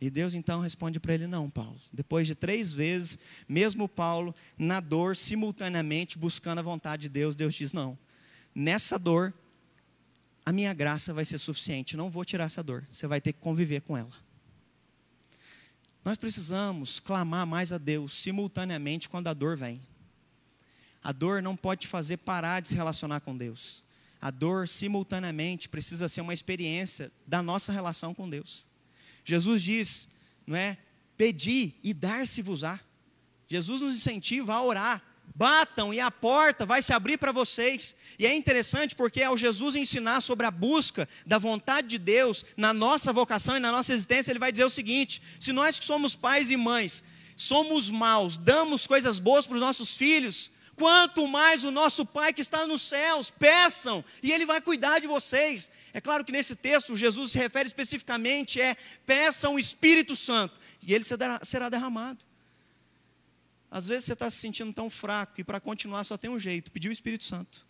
[0.00, 1.80] E Deus então responde para ele: Não, Paulo.
[1.92, 7.54] Depois de três vezes, mesmo Paulo, na dor, simultaneamente buscando a vontade de Deus, Deus
[7.54, 7.98] diz: Não.
[8.54, 9.32] Nessa dor,
[10.44, 13.40] a minha graça vai ser suficiente, não vou tirar essa dor, você vai ter que
[13.40, 14.12] conviver com ela.
[16.04, 19.80] Nós precisamos clamar mais a Deus simultaneamente quando a dor vem.
[21.04, 23.84] A dor não pode te fazer parar de se relacionar com Deus.
[24.18, 28.66] A dor, simultaneamente, precisa ser uma experiência da nossa relação com Deus.
[29.22, 30.08] Jesus diz,
[30.46, 30.78] não é?
[31.14, 32.80] Pedi e dar-se-vos-á.
[33.46, 35.02] Jesus nos incentiva a orar,
[35.34, 37.94] batam e a porta vai se abrir para vocês.
[38.18, 42.72] E é interessante porque ao Jesus ensinar sobre a busca da vontade de Deus na
[42.72, 46.16] nossa vocação e na nossa existência, ele vai dizer o seguinte: se nós que somos
[46.16, 47.04] pais e mães
[47.36, 52.40] somos maus, damos coisas boas para os nossos filhos, quanto mais o nosso Pai que
[52.40, 55.70] está nos céus, peçam e ele vai cuidar de vocês.
[55.92, 60.94] É claro que nesse texto Jesus se refere especificamente é peçam o Espírito Santo e
[60.94, 62.24] ele será derramado.
[63.70, 66.70] Às vezes você está se sentindo tão fraco e para continuar só tem um jeito:
[66.70, 67.66] pedir o Espírito Santo.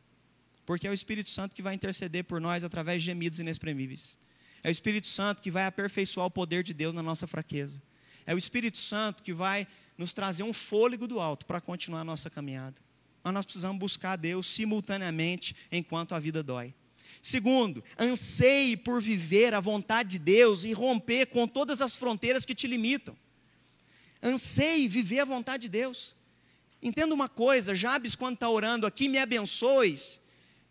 [0.66, 4.18] Porque é o Espírito Santo que vai interceder por nós através de gemidos inexprimíveis.
[4.62, 7.82] É o Espírito Santo que vai aperfeiçoar o poder de Deus na nossa fraqueza.
[8.26, 12.04] É o Espírito Santo que vai nos trazer um fôlego do alto para continuar a
[12.04, 12.80] nossa caminhada.
[13.24, 16.72] Mas nós precisamos buscar Deus simultaneamente enquanto a vida dói.
[17.22, 22.54] Segundo, anseie por viver a vontade de Deus e romper com todas as fronteiras que
[22.54, 23.16] te limitam
[24.24, 26.16] anseie viver a vontade de Deus.
[26.82, 30.20] Entenda uma coisa, Jabes, quando está orando aqui, me abençoes.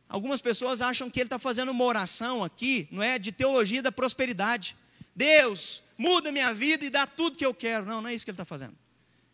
[0.09, 3.17] Algumas pessoas acham que ele está fazendo uma oração aqui, não é?
[3.17, 4.75] De teologia da prosperidade.
[5.15, 7.85] Deus, muda minha vida e dá tudo que eu quero.
[7.85, 8.75] Não, não é isso que ele está fazendo.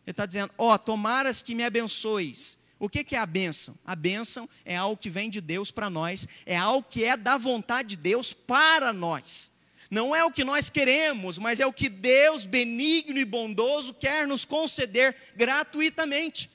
[0.06, 2.58] Ele está dizendo, ó, oh, tomaras que me abençoes.
[2.80, 3.76] O que, é a bênção?
[3.84, 7.36] A bênção é algo que vem de Deus para nós, é algo que é da
[7.36, 9.52] vontade de Deus para nós.
[9.90, 14.26] Não é o que nós queremos, mas é o que Deus, benigno e bondoso, quer
[14.26, 16.48] nos conceder gratuitamente.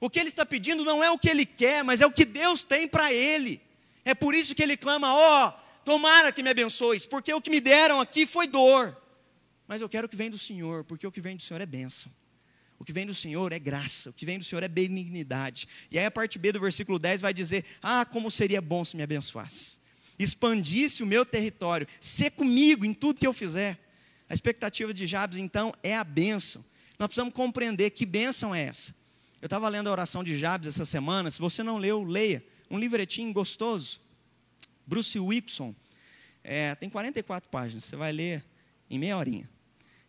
[0.00, 2.24] O que ele está pedindo não é o que ele quer, mas é o que
[2.24, 3.62] Deus tem para ele.
[4.04, 5.52] É por isso que ele clama: ó, oh,
[5.84, 8.96] tomara que me abençoes, porque o que me deram aqui foi dor.
[9.68, 11.66] Mas eu quero o que vem do Senhor, porque o que vem do Senhor é
[11.66, 12.10] bênção.
[12.78, 15.66] O que vem do Senhor é graça, o que vem do Senhor é benignidade.
[15.90, 18.96] E aí a parte B do versículo 10 vai dizer: Ah, como seria bom se
[18.96, 19.78] me abençoasse
[20.18, 23.78] expandisse o meu território, ser comigo em tudo que eu fizer.
[24.28, 26.64] A expectativa de Jabes, então, é a bênção.
[26.98, 28.94] Nós precisamos compreender que bênção é essa.
[29.40, 31.30] Eu estava lendo a oração de Jabes essa semana.
[31.30, 32.44] Se você não leu, leia.
[32.68, 34.00] Um livretinho gostoso.
[34.84, 35.74] Bruce Wilson.
[36.42, 37.84] É, tem 44 páginas.
[37.84, 38.44] Você vai ler
[38.90, 39.48] em meia horinha.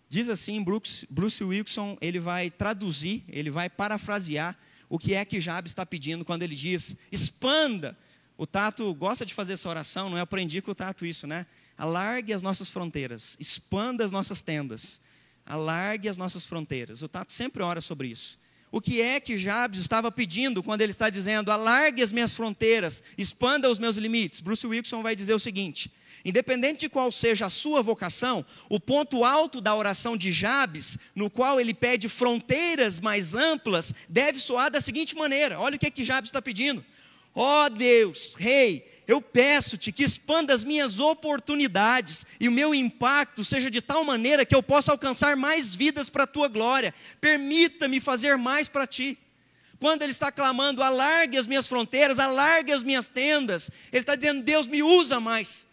[0.09, 4.57] Diz assim, Bruce, Bruce Wilson, ele vai traduzir, ele vai parafrasear
[4.89, 7.95] o que é que Jabes está pedindo quando ele diz: expanda
[8.35, 10.21] o Tato gosta de fazer essa oração, não é?
[10.21, 11.45] Aprendi com o Tato isso, né?
[11.77, 15.01] Alargue as nossas fronteiras, expanda as nossas tendas,
[15.45, 17.01] alargue as nossas fronteiras.
[17.01, 18.39] O Tato sempre ora sobre isso.
[18.71, 23.03] O que é que Jabes estava pedindo quando ele está dizendo, alargue as minhas fronteiras,
[23.17, 24.39] expanda os meus limites?
[24.39, 25.91] Bruce Wilson vai dizer o seguinte:
[26.23, 31.29] independente de qual seja a sua vocação, o ponto alto da oração de Jabes, no
[31.29, 35.91] qual ele pede fronteiras mais amplas, deve soar da seguinte maneira: olha o que é
[35.91, 36.83] que Jabes está pedindo.
[37.33, 43.43] Ó oh Deus, Rei, eu peço-te que expanda as minhas oportunidades e o meu impacto
[43.43, 46.93] seja de tal maneira que eu possa alcançar mais vidas para a tua glória.
[47.21, 49.17] Permita-me fazer mais para ti.
[49.79, 54.43] Quando ele está clamando, alargue as minhas fronteiras, alargue as minhas tendas, ele está dizendo:
[54.43, 55.68] Deus, me usa mais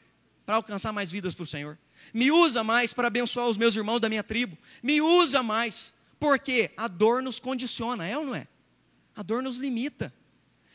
[0.46, 1.76] para alcançar mais vidas para o Senhor.
[2.14, 4.56] Me usa mais para abençoar os meus irmãos da minha tribo.
[4.82, 5.92] Me usa mais.
[6.18, 8.46] Porque a dor nos condiciona, é ou não é?
[9.14, 10.14] A dor nos limita.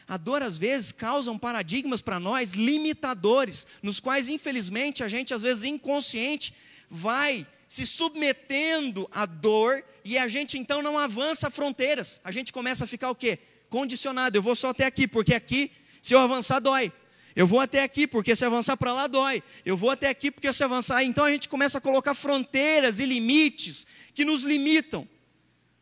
[0.07, 5.41] A dor, às vezes, causa paradigmas para nós limitadores, nos quais, infelizmente, a gente, às
[5.41, 6.53] vezes, inconsciente,
[6.89, 12.19] vai se submetendo à dor e a gente, então, não avança fronteiras.
[12.23, 13.39] A gente começa a ficar o quê?
[13.69, 14.37] Condicionado.
[14.37, 16.91] Eu vou só até aqui, porque aqui, se eu avançar, dói.
[17.35, 19.41] Eu vou até aqui, porque se avançar para lá dói.
[19.65, 21.03] Eu vou até aqui, porque se avançar.
[21.03, 25.07] Então a gente começa a colocar fronteiras e limites que nos limitam.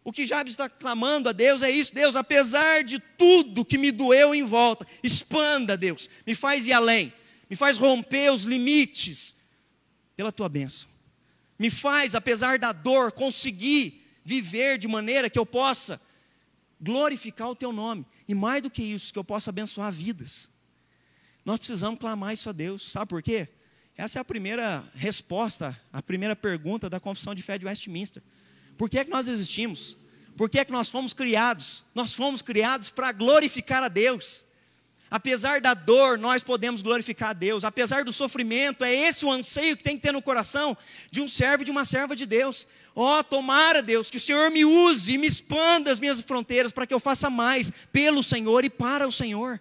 [0.03, 3.91] O que Jabes está clamando a Deus é isso: Deus, apesar de tudo que me
[3.91, 7.13] doeu em volta, expanda, Deus, me faz ir além,
[7.49, 9.35] me faz romper os limites
[10.15, 10.89] pela tua bênção.
[11.57, 15.99] Me faz, apesar da dor, conseguir viver de maneira que eu possa
[16.79, 18.05] glorificar o teu nome.
[18.27, 20.49] E mais do que isso, que eu possa abençoar vidas.
[21.49, 22.91] Nós precisamos clamar isso a Deus.
[22.91, 23.47] Sabe por quê?
[23.97, 28.21] Essa é a primeira resposta, a primeira pergunta da confissão de fé de Westminster.
[28.77, 29.97] Por que é que nós existimos?
[30.37, 31.87] Por que é que nós fomos criados?
[31.95, 34.45] Nós fomos criados para glorificar a Deus.
[35.09, 37.63] Apesar da dor, nós podemos glorificar a Deus.
[37.63, 40.77] Apesar do sofrimento, é esse o anseio que tem que ter no coração
[41.09, 42.67] de um servo e de uma serva de Deus.
[42.95, 46.71] Ó, oh, tomara, Deus, que o Senhor me use e me expanda as minhas fronteiras
[46.71, 49.59] para que eu faça mais pelo Senhor e para o Senhor.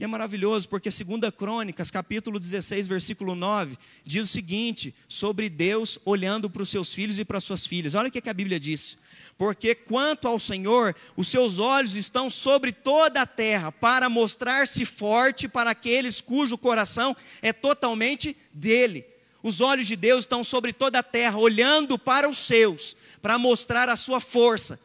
[0.00, 5.98] E é maravilhoso porque 2 Crônicas, capítulo 16, versículo 9, diz o seguinte sobre Deus
[6.06, 7.94] olhando para os seus filhos e para as suas filhas.
[7.94, 8.96] Olha o que a Bíblia diz.
[9.36, 15.46] Porque quanto ao Senhor, os seus olhos estão sobre toda a terra para mostrar-se forte
[15.46, 19.04] para aqueles cujo coração é totalmente dele.
[19.42, 23.90] Os olhos de Deus estão sobre toda a terra, olhando para os seus, para mostrar
[23.90, 24.80] a sua força.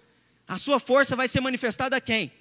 [0.45, 2.33] A sua força vai ser manifestada a quem?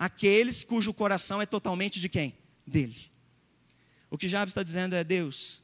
[0.00, 2.34] Aqueles cujo coração é totalmente de quem?
[2.66, 2.96] Dele.
[4.08, 5.62] O que Jabes está dizendo é: Deus,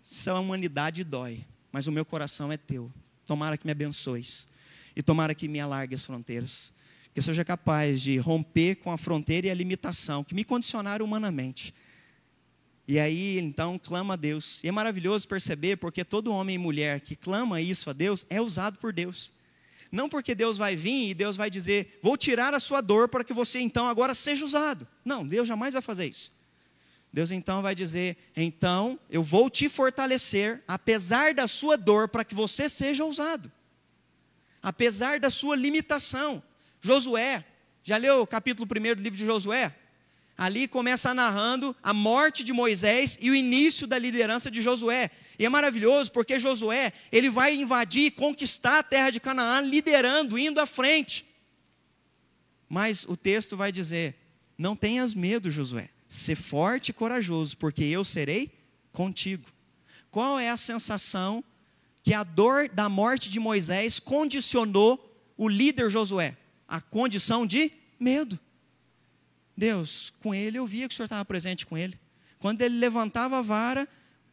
[0.00, 2.90] se a humanidade dói, mas o meu coração é teu.
[3.26, 4.48] Tomara que me abençoes
[4.94, 6.72] e tomara que me alargue as fronteiras.
[7.12, 11.04] Que eu seja capaz de romper com a fronteira e a limitação que me condicionaram
[11.04, 11.74] humanamente.
[12.86, 14.62] E aí, então, clama a Deus.
[14.64, 18.40] E é maravilhoso perceber, porque todo homem e mulher que clama isso a Deus é
[18.40, 19.32] usado por Deus.
[19.90, 23.24] Não porque Deus vai vir e Deus vai dizer, vou tirar a sua dor para
[23.24, 24.86] que você então agora seja usado.
[25.04, 26.32] Não, Deus jamais vai fazer isso.
[27.12, 32.36] Deus então vai dizer, então eu vou te fortalecer, apesar da sua dor, para que
[32.36, 33.50] você seja usado.
[34.62, 36.40] Apesar da sua limitação.
[36.80, 37.44] Josué,
[37.82, 39.74] já leu o capítulo 1 do livro de Josué?
[40.38, 45.10] Ali começa narrando a morte de Moisés e o início da liderança de Josué.
[45.40, 50.38] E é maravilhoso porque Josué, ele vai invadir e conquistar a terra de Canaã, liderando,
[50.38, 51.24] indo à frente.
[52.68, 54.16] Mas o texto vai dizer:
[54.58, 55.88] Não tenhas medo, Josué.
[56.06, 58.52] Ser forte e corajoso, porque eu serei
[58.92, 59.48] contigo.
[60.10, 61.42] Qual é a sensação
[62.02, 66.36] que a dor da morte de Moisés condicionou o líder Josué?
[66.68, 68.38] A condição de medo.
[69.56, 71.98] Deus, com ele eu via que o Senhor estava presente com ele.
[72.38, 73.88] Quando ele levantava a vara,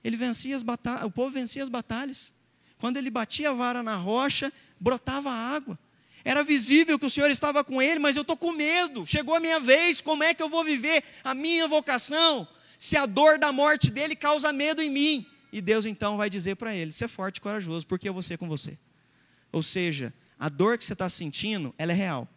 [0.07, 2.33] ele vencia as batalhas, o povo vencia as batalhas.
[2.79, 5.77] Quando ele batia a vara na rocha, brotava água.
[6.23, 9.05] Era visível que o Senhor estava com ele, mas eu estou com medo.
[9.05, 12.47] Chegou a minha vez, como é que eu vou viver a minha vocação?
[12.79, 15.27] Se a dor da morte dele causa medo em mim.
[15.51, 18.37] E Deus então vai dizer para ele: ser forte e corajoso, porque eu vou ser
[18.37, 18.77] com você.
[19.51, 22.27] Ou seja, a dor que você está sentindo, ela é real.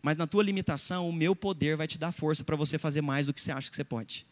[0.00, 3.26] Mas na tua limitação, o meu poder vai te dar força para você fazer mais
[3.26, 4.26] do que você acha que você pode.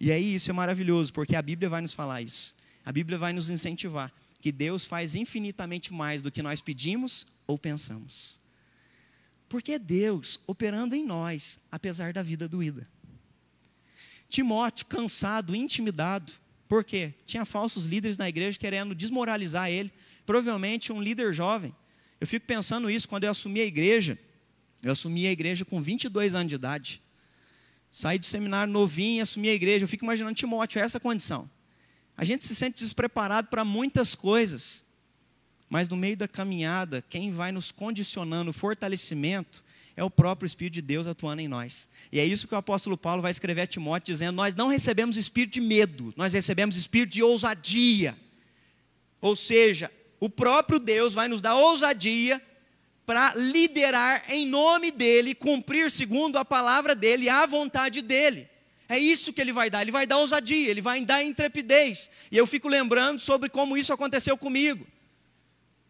[0.00, 2.56] E aí isso é maravilhoso, porque a Bíblia vai nos falar isso.
[2.84, 4.10] A Bíblia vai nos incentivar
[4.40, 8.40] que Deus faz infinitamente mais do que nós pedimos ou pensamos.
[9.48, 12.88] Porque é Deus operando em nós, apesar da vida doída.
[14.28, 16.32] Timóteo, cansado, intimidado,
[16.70, 17.12] por quê?
[17.26, 19.92] Tinha falsos líderes na igreja querendo desmoralizar ele,
[20.24, 21.74] provavelmente um líder jovem.
[22.20, 24.16] Eu fico pensando isso quando eu assumi a igreja.
[24.80, 27.02] Eu assumi a igreja com 22 anos de idade.
[27.90, 29.84] Saí do seminário novinho e assumi a igreja.
[29.84, 31.50] Eu fico imaginando Timóteo, é essa condição.
[32.16, 34.84] A gente se sente despreparado para muitas coisas,
[35.68, 39.64] mas no meio da caminhada, quem vai nos condicionando o fortalecimento
[39.96, 41.88] é o próprio Espírito de Deus atuando em nós.
[42.12, 45.16] E é isso que o apóstolo Paulo vai escrever a Timóteo, dizendo: Nós não recebemos
[45.16, 48.16] espírito de medo, nós recebemos espírito de ousadia.
[49.20, 52.40] Ou seja, o próprio Deus vai nos dar ousadia
[53.10, 58.48] para liderar em nome dele, cumprir segundo a palavra dele, a vontade dele.
[58.88, 62.08] É isso que ele vai dar, ele vai dar ousadia, ele vai dar intrepidez.
[62.30, 64.86] E eu fico lembrando sobre como isso aconteceu comigo.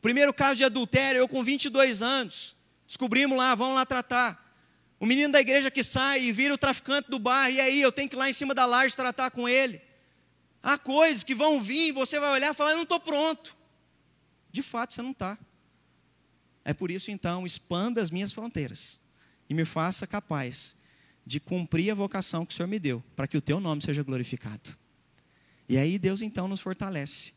[0.00, 2.56] Primeiro caso de adultério, eu com 22 anos,
[2.86, 4.56] descobrimos lá, vamos lá tratar.
[4.98, 7.92] O menino da igreja que sai e vira o traficante do bar, e aí eu
[7.92, 9.78] tenho que ir lá em cima da laje tratar com ele.
[10.62, 13.54] Há coisas que vão vir, você vai olhar e falar: Eu não estou pronto.
[14.50, 15.36] De fato, você não está.
[16.64, 19.00] É por isso, então, expanda as minhas fronteiras
[19.48, 20.76] e me faça capaz
[21.26, 24.02] de cumprir a vocação que o Senhor me deu, para que o teu nome seja
[24.02, 24.76] glorificado.
[25.68, 27.32] E aí Deus então nos fortalece.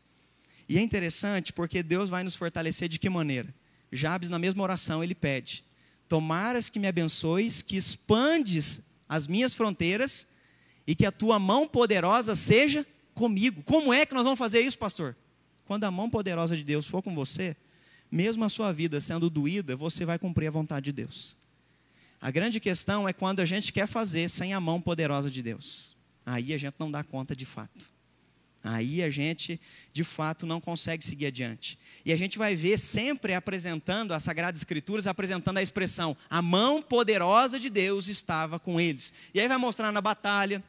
[0.68, 3.54] E é interessante porque Deus vai nos fortalecer de que maneira?
[3.92, 5.64] Jabes, na mesma oração, ele pede:
[6.08, 10.26] Tomaras que me abençoes, que expandes as minhas fronteiras
[10.86, 13.62] e que a tua mão poderosa seja comigo.
[13.62, 15.16] Como é que nós vamos fazer isso, pastor?
[15.64, 17.56] Quando a mão poderosa de Deus for com você,
[18.14, 21.34] mesmo a sua vida sendo doída, você vai cumprir a vontade de Deus.
[22.20, 25.96] A grande questão é quando a gente quer fazer sem a mão poderosa de Deus.
[26.24, 27.92] Aí a gente não dá conta de fato.
[28.62, 29.60] Aí a gente,
[29.92, 31.76] de fato, não consegue seguir adiante.
[32.04, 36.80] E a gente vai ver sempre apresentando, as Sagradas Escrituras apresentando a expressão: a mão
[36.80, 39.12] poderosa de Deus estava com eles.
[39.34, 40.62] E aí vai mostrar na batalha,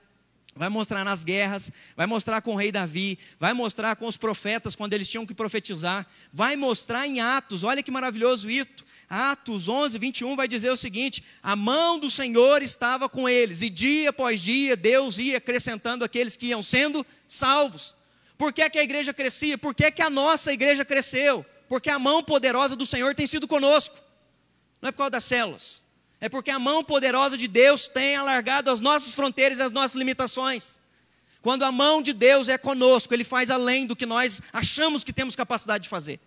[0.56, 4.74] vai mostrar nas guerras, vai mostrar com o rei Davi, vai mostrar com os profetas
[4.74, 8.86] quando eles tinham que profetizar, vai mostrar em Atos, olha que maravilhoso isso.
[9.10, 13.70] Atos 11, 21 vai dizer o seguinte: a mão do Senhor estava com eles, e
[13.70, 17.94] dia após dia Deus ia acrescentando aqueles que iam sendo salvos.
[18.38, 19.58] Por que, é que a igreja crescia?
[19.58, 21.46] Por que, é que a nossa igreja cresceu?
[21.68, 23.98] Porque a mão poderosa do Senhor tem sido conosco.
[24.82, 25.85] Não é por causa das células.
[26.20, 29.96] É porque a mão poderosa de Deus tem alargado as nossas fronteiras e as nossas
[29.96, 30.80] limitações.
[31.42, 35.14] Quando a mão de Deus é conosco, Ele faz além do que nós achamos que
[35.14, 36.20] temos capacidade de fazer.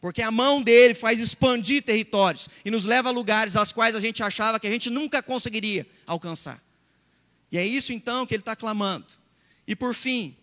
[0.00, 4.00] Porque a mão dele faz expandir territórios e nos leva a lugares aos quais a
[4.00, 6.62] gente achava que a gente nunca conseguiria alcançar.
[7.50, 9.06] E é isso então que ele está clamando.
[9.66, 10.36] E por fim,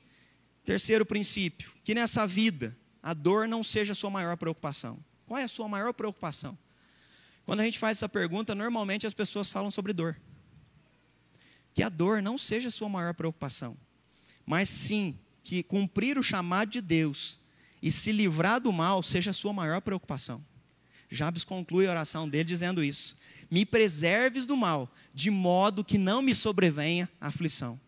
[0.65, 4.97] terceiro princípio, que nessa vida a dor não seja a sua maior preocupação.
[5.25, 6.57] Qual é a sua maior preocupação?
[7.45, 10.19] Quando a gente faz essa pergunta, normalmente as pessoas falam sobre dor.
[11.73, 13.77] Que a dor não seja a sua maior preocupação,
[14.45, 17.39] mas sim que cumprir o chamado de Deus
[17.81, 20.43] e se livrar do mal seja a sua maior preocupação.
[21.09, 23.15] Jabes conclui a oração dele dizendo isso:
[23.51, 27.79] Me preserves do mal, de modo que não me sobrevenha aflição.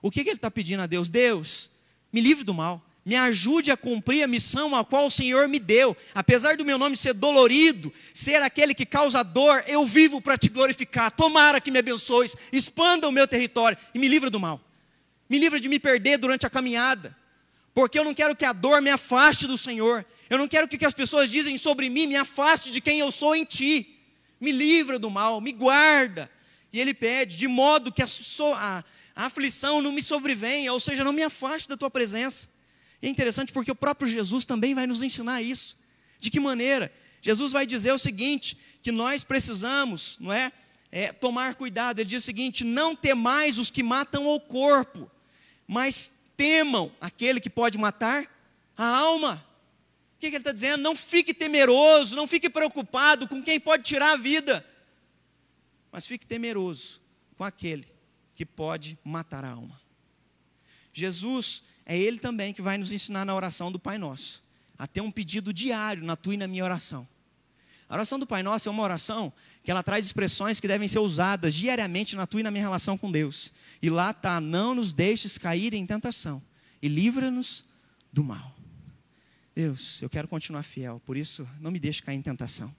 [0.00, 1.10] O que, que ele está pedindo a Deus?
[1.10, 1.70] Deus,
[2.12, 5.58] me livre do mal, me ajude a cumprir a missão a qual o Senhor me
[5.58, 5.96] deu.
[6.14, 10.50] Apesar do meu nome ser dolorido, ser aquele que causa dor, eu vivo para te
[10.50, 11.10] glorificar.
[11.10, 14.60] Tomara que me abençoes, expanda o meu território e me livre do mal.
[15.26, 17.16] Me livre de me perder durante a caminhada
[17.72, 20.04] porque eu não quero que a dor me afaste do Senhor.
[20.28, 22.98] Eu não quero que o que as pessoas dizem sobre mim me afaste de quem
[22.98, 24.00] eu sou em Ti.
[24.38, 26.28] Me livra do mal, me guarda.
[26.72, 28.06] E ele pede, de modo que a,
[28.54, 32.48] a, a aflição não me sobrevenha, ou seja, não me afaste da Tua presença.
[33.00, 35.76] É interessante porque o próprio Jesus também vai nos ensinar isso.
[36.18, 36.92] De que maneira?
[37.22, 40.52] Jesus vai dizer o seguinte: que nós precisamos, não é?
[40.90, 42.00] é tomar cuidado.
[42.00, 45.10] Ele diz o seguinte: não temais os que matam o corpo,
[45.66, 48.28] mas temam aquele que pode matar
[48.76, 49.44] a alma.
[50.16, 50.82] O que, que ele está dizendo?
[50.82, 54.66] Não fique temeroso, não fique preocupado com quem pode tirar a vida,
[55.92, 57.00] mas fique temeroso
[57.36, 57.86] com aquele
[58.34, 59.80] que pode matar a alma.
[60.92, 64.44] Jesus é Ele também que vai nos ensinar na oração do Pai Nosso,
[64.78, 67.08] a ter um pedido diário na tua e na minha oração.
[67.88, 69.32] A oração do Pai Nosso é uma oração
[69.64, 72.98] que ela traz expressões que devem ser usadas diariamente na tua e na minha relação
[72.98, 73.54] com Deus.
[73.80, 76.42] E lá está: não nos deixes cair em tentação
[76.82, 77.64] e livra-nos
[78.12, 78.54] do mal.
[79.54, 82.72] Deus, eu quero continuar fiel, por isso não me deixe cair em tentação.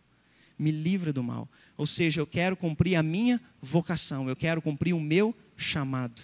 [0.57, 1.49] Me livra do mal.
[1.75, 6.21] Ou seja, eu quero cumprir a minha vocação, eu quero cumprir o meu chamado.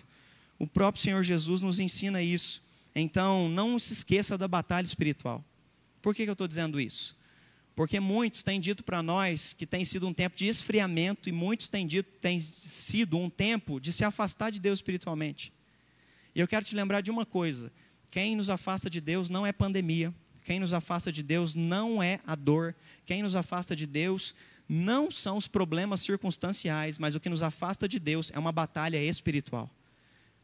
[0.59, 2.64] O próprio Senhor Jesus nos ensina isso.
[2.95, 5.43] Então, não se esqueça da batalha espiritual.
[6.01, 7.15] Por que, que eu estou dizendo isso?
[7.75, 11.67] Porque muitos têm dito para nós que tem sido um tempo de esfriamento e muitos
[11.67, 15.51] têm dito que tem sido um tempo de se afastar de Deus espiritualmente.
[16.33, 17.69] E eu quero te lembrar de uma coisa:
[18.09, 20.13] quem nos afasta de Deus não é pandemia,
[20.45, 22.73] quem nos afasta de Deus não é a dor,
[23.05, 24.33] quem nos afasta de Deus
[24.69, 29.03] não são os problemas circunstanciais, mas o que nos afasta de Deus é uma batalha
[29.03, 29.69] espiritual.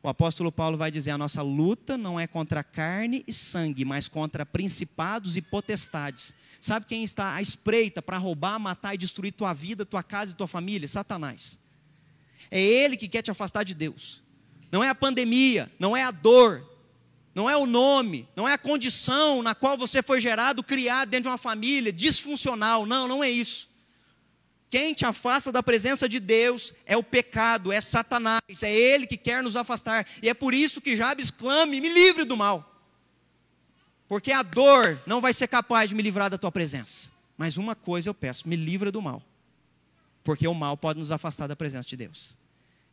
[0.03, 4.07] O apóstolo Paulo vai dizer: a nossa luta não é contra carne e sangue, mas
[4.07, 6.33] contra principados e potestades.
[6.59, 10.35] Sabe quem está à espreita para roubar, matar e destruir tua vida, tua casa e
[10.35, 10.87] tua família?
[10.87, 11.59] Satanás.
[12.49, 14.23] É ele que quer te afastar de Deus.
[14.71, 16.67] Não é a pandemia, não é a dor,
[17.33, 21.23] não é o nome, não é a condição na qual você foi gerado, criado dentro
[21.23, 22.85] de uma família disfuncional.
[22.85, 23.70] Não, não é isso.
[24.71, 29.17] Quem te afasta da presença de Deus é o pecado, é Satanás, é ele que
[29.17, 30.07] quer nos afastar.
[30.23, 32.73] E é por isso que Jabes clame: me livre do mal.
[34.07, 37.12] Porque a dor não vai ser capaz de me livrar da tua presença.
[37.38, 39.21] Mas uma coisa eu peço: me livra do mal.
[40.23, 42.38] Porque o mal pode nos afastar da presença de Deus.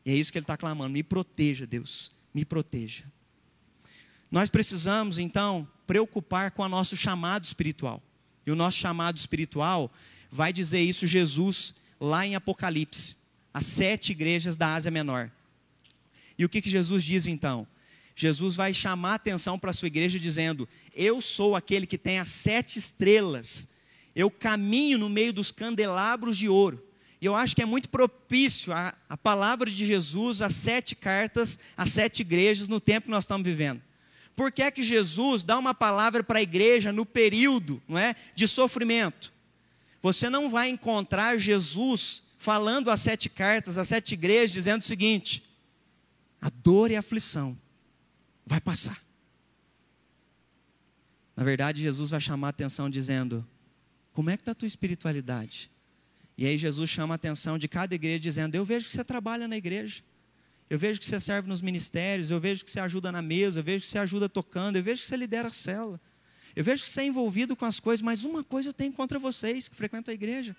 [0.04, 3.04] E é isso que ele está clamando: me proteja, Deus, me proteja.
[4.32, 8.02] Nós precisamos, então, preocupar com o nosso chamado espiritual.
[8.44, 9.92] E o nosso chamado espiritual
[10.30, 13.16] vai dizer isso Jesus lá em Apocalipse,
[13.52, 15.30] as sete igrejas da Ásia Menor.
[16.38, 17.66] E o que, que Jesus diz então?
[18.14, 22.18] Jesus vai chamar a atenção para a sua igreja dizendo: Eu sou aquele que tem
[22.18, 23.68] as sete estrelas,
[24.14, 26.84] eu caminho no meio dos candelabros de ouro.
[27.20, 31.58] E eu acho que é muito propício a, a palavra de Jesus, as sete cartas,
[31.76, 33.82] as sete igrejas no tempo que nós estamos vivendo.
[34.36, 38.14] Por que é que Jesus dá uma palavra para a igreja no período não é,
[38.36, 39.32] de sofrimento?
[40.00, 45.42] Você não vai encontrar Jesus falando as sete cartas, as sete igrejas, dizendo o seguinte:
[46.40, 47.58] a dor e a aflição
[48.46, 49.02] vai passar.
[51.36, 53.46] Na verdade, Jesus vai chamar a atenção dizendo:
[54.12, 55.70] como é que está a tua espiritualidade?
[56.36, 59.46] E aí Jesus chama a atenção de cada igreja dizendo: Eu vejo que você trabalha
[59.46, 60.02] na igreja.
[60.70, 63.64] Eu vejo que você serve nos ministérios, eu vejo que você ajuda na mesa, eu
[63.64, 66.00] vejo que você ajuda tocando, eu vejo que você lidera a cela.
[66.58, 69.16] Eu vejo que você é envolvido com as coisas, mas uma coisa eu tenho contra
[69.16, 70.56] vocês que frequentam a igreja.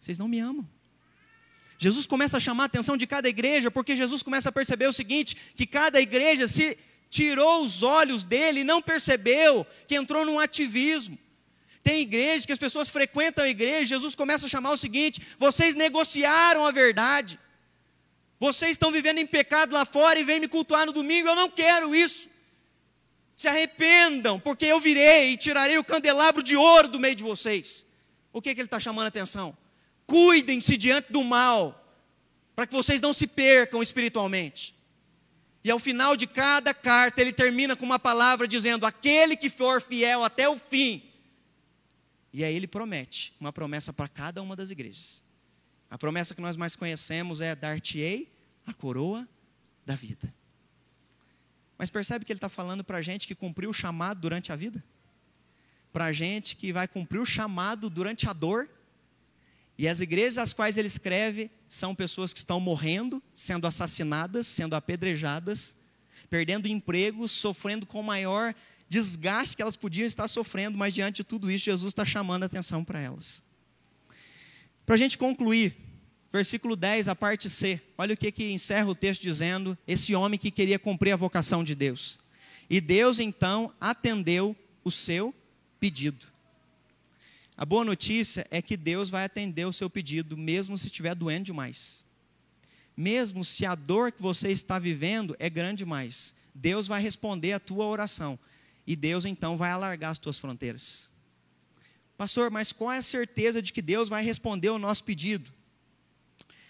[0.00, 0.64] Vocês não me amam.
[1.76, 4.92] Jesus começa a chamar a atenção de cada igreja, porque Jesus começa a perceber o
[4.92, 6.78] seguinte: que cada igreja se
[7.10, 11.18] tirou os olhos dele e não percebeu que entrou num ativismo.
[11.82, 15.74] Tem igreja que as pessoas frequentam a igreja, Jesus começa a chamar o seguinte: vocês
[15.74, 17.36] negociaram a verdade.
[18.38, 21.50] Vocês estão vivendo em pecado lá fora e vêm me cultuar no domingo, eu não
[21.50, 22.30] quero isso.
[23.36, 27.86] Se arrependam, porque eu virei e tirarei o candelabro de ouro do meio de vocês.
[28.32, 29.56] O que, que ele está chamando a atenção?
[30.06, 31.84] Cuidem-se diante do mal,
[32.54, 34.74] para que vocês não se percam espiritualmente.
[35.62, 39.82] E ao final de cada carta, ele termina com uma palavra dizendo: Aquele que for
[39.82, 41.02] fiel até o fim.
[42.32, 45.22] E aí ele promete uma promessa para cada uma das igrejas.
[45.90, 48.32] A promessa que nós mais conhecemos é: dar-te-ei
[48.64, 49.28] a coroa
[49.84, 50.32] da vida.
[51.78, 54.56] Mas percebe que ele está falando para a gente que cumpriu o chamado durante a
[54.56, 54.82] vida?
[55.92, 58.68] Para a gente que vai cumprir o chamado durante a dor?
[59.78, 64.74] E as igrejas às quais ele escreve são pessoas que estão morrendo, sendo assassinadas, sendo
[64.74, 65.76] apedrejadas,
[66.30, 68.54] perdendo empregos, sofrendo com maior
[68.88, 72.46] desgaste que elas podiam estar sofrendo, mas diante de tudo isso, Jesus está chamando a
[72.46, 73.44] atenção para elas.
[74.84, 75.76] Para a gente concluir,
[76.36, 80.38] versículo 10, a parte C, olha o que, que encerra o texto dizendo: esse homem
[80.38, 82.20] que queria cumprir a vocação de Deus.
[82.68, 85.34] E Deus então atendeu o seu
[85.80, 86.26] pedido.
[87.56, 91.44] A boa notícia é que Deus vai atender o seu pedido, mesmo se estiver doendo
[91.44, 92.04] demais.
[92.94, 97.60] Mesmo se a dor que você está vivendo é grande demais, Deus vai responder a
[97.60, 98.38] tua oração.
[98.86, 101.10] E Deus então vai alargar as tuas fronteiras.
[102.16, 105.55] Pastor, mas qual é a certeza de que Deus vai responder o nosso pedido?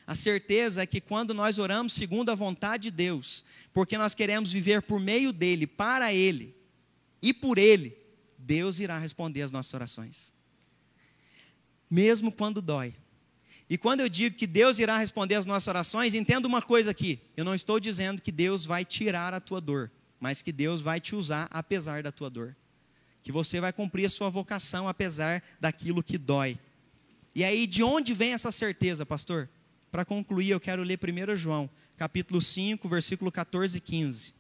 [0.06, 4.52] A certeza é que quando nós oramos segundo a vontade de Deus, porque nós queremos
[4.52, 6.54] viver por meio dele, para ele
[7.20, 7.96] e por ele,
[8.38, 10.32] Deus irá responder as nossas orações.
[11.90, 12.94] Mesmo quando dói.
[13.68, 17.18] E quando eu digo que Deus irá responder as nossas orações, entenda uma coisa aqui:
[17.36, 19.90] eu não estou dizendo que Deus vai tirar a tua dor,
[20.20, 22.56] mas que Deus vai te usar apesar da tua dor
[23.26, 26.56] que você vai cumprir a sua vocação apesar daquilo que dói.
[27.34, 29.50] E aí, de onde vem essa certeza, pastor?
[29.90, 34.34] Para concluir, eu quero ler 1 João, capítulo 5, versículo 14 e 15.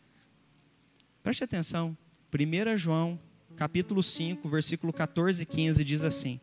[1.22, 1.96] Preste atenção.
[2.32, 3.18] 1 João,
[3.56, 6.40] capítulo 5, versículo 14 e 15 diz assim: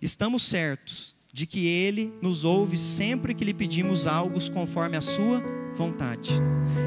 [0.00, 5.42] Estamos certos de que Ele nos ouve sempre que lhe pedimos algo conforme a Sua
[5.74, 6.30] vontade.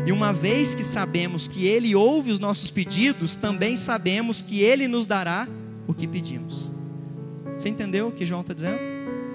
[0.06, 4.88] E uma vez que sabemos que Ele ouve os nossos pedidos, também sabemos que Ele
[4.88, 5.48] nos dará
[5.88, 6.74] o que pedimos.
[7.58, 8.80] Você entendeu o que João está dizendo?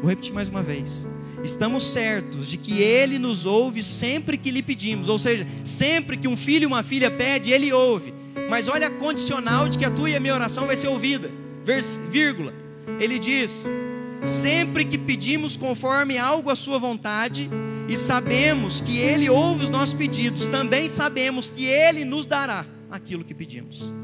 [0.00, 1.08] Vou repetir mais uma vez.
[1.46, 6.26] Estamos certos de que Ele nos ouve sempre que lhe pedimos, ou seja, sempre que
[6.26, 8.12] um filho e uma filha pede, Ele ouve.
[8.50, 11.30] Mas olha a condicional de que a tua e a minha oração vai ser ouvida.
[11.64, 12.52] Vers, vírgula.
[13.00, 13.66] Ele diz:
[14.24, 17.48] sempre que pedimos conforme algo à Sua vontade,
[17.88, 23.24] e sabemos que Ele ouve os nossos pedidos, também sabemos que Ele nos dará aquilo
[23.24, 23.94] que pedimos.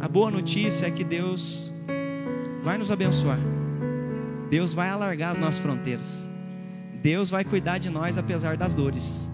[0.00, 1.72] A boa notícia é que Deus
[2.62, 3.38] vai nos abençoar,
[4.48, 6.29] Deus vai alargar as nossas fronteiras,
[7.02, 9.30] Deus vai cuidar de nós apesar das dores.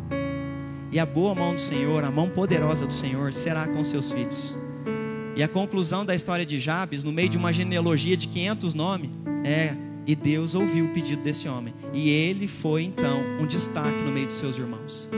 [0.93, 4.59] E a boa mão do Senhor, a mão poderosa do Senhor, será com seus filhos.
[5.35, 9.11] E a conclusão da história de Jabes, no meio de uma genealogia de 500 nomes,
[9.45, 9.75] é
[10.07, 11.75] e Deus ouviu o pedido desse homem.
[11.93, 15.11] E ele foi então um destaque no meio de seus irmãos.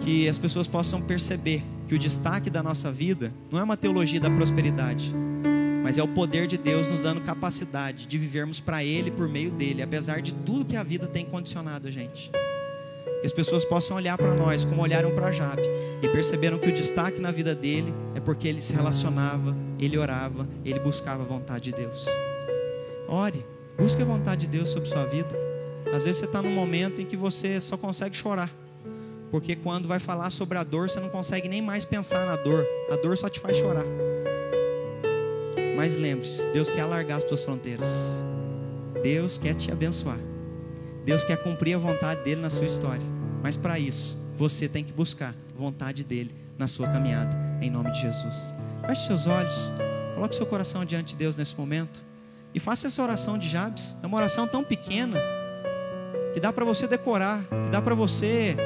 [0.00, 4.18] Que as pessoas possam perceber que o destaque da nossa vida não é uma teologia
[4.18, 5.14] da prosperidade,
[5.82, 9.50] mas é o poder de Deus nos dando capacidade de vivermos para Ele por meio
[9.50, 12.30] dele, apesar de tudo que a vida tem condicionado a gente.
[13.20, 15.62] Que as pessoas possam olhar para nós como olharam para Jabe
[16.02, 20.48] e perceberam que o destaque na vida dele é porque ele se relacionava, ele orava,
[20.64, 22.06] ele buscava a vontade de Deus.
[23.08, 23.44] Ore,
[23.76, 25.30] busque a vontade de Deus sobre sua vida.
[25.92, 28.50] Às vezes você está num momento em que você só consegue chorar.
[29.30, 32.66] Porque quando vai falar sobre a dor, você não consegue nem mais pensar na dor.
[32.90, 33.84] A dor só te faz chorar.
[35.76, 38.24] Mas lembre-se, Deus quer alargar as tuas fronteiras.
[39.02, 40.18] Deus quer te abençoar.
[41.04, 43.04] Deus quer cumprir a vontade dele na sua história.
[43.42, 47.90] Mas para isso, você tem que buscar a vontade dele na sua caminhada, em nome
[47.90, 48.54] de Jesus.
[48.86, 49.72] Feche seus olhos,
[50.14, 52.04] coloque seu coração diante de Deus nesse momento
[52.54, 53.96] e faça essa oração de Jabes.
[54.02, 55.18] É uma oração tão pequena
[56.32, 58.56] que dá para você decorar, que dá para você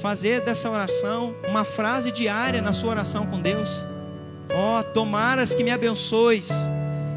[0.00, 3.86] fazer dessa oração uma frase diária na sua oração com Deus.
[4.52, 6.48] Ó, oh, tomaras que me abençoes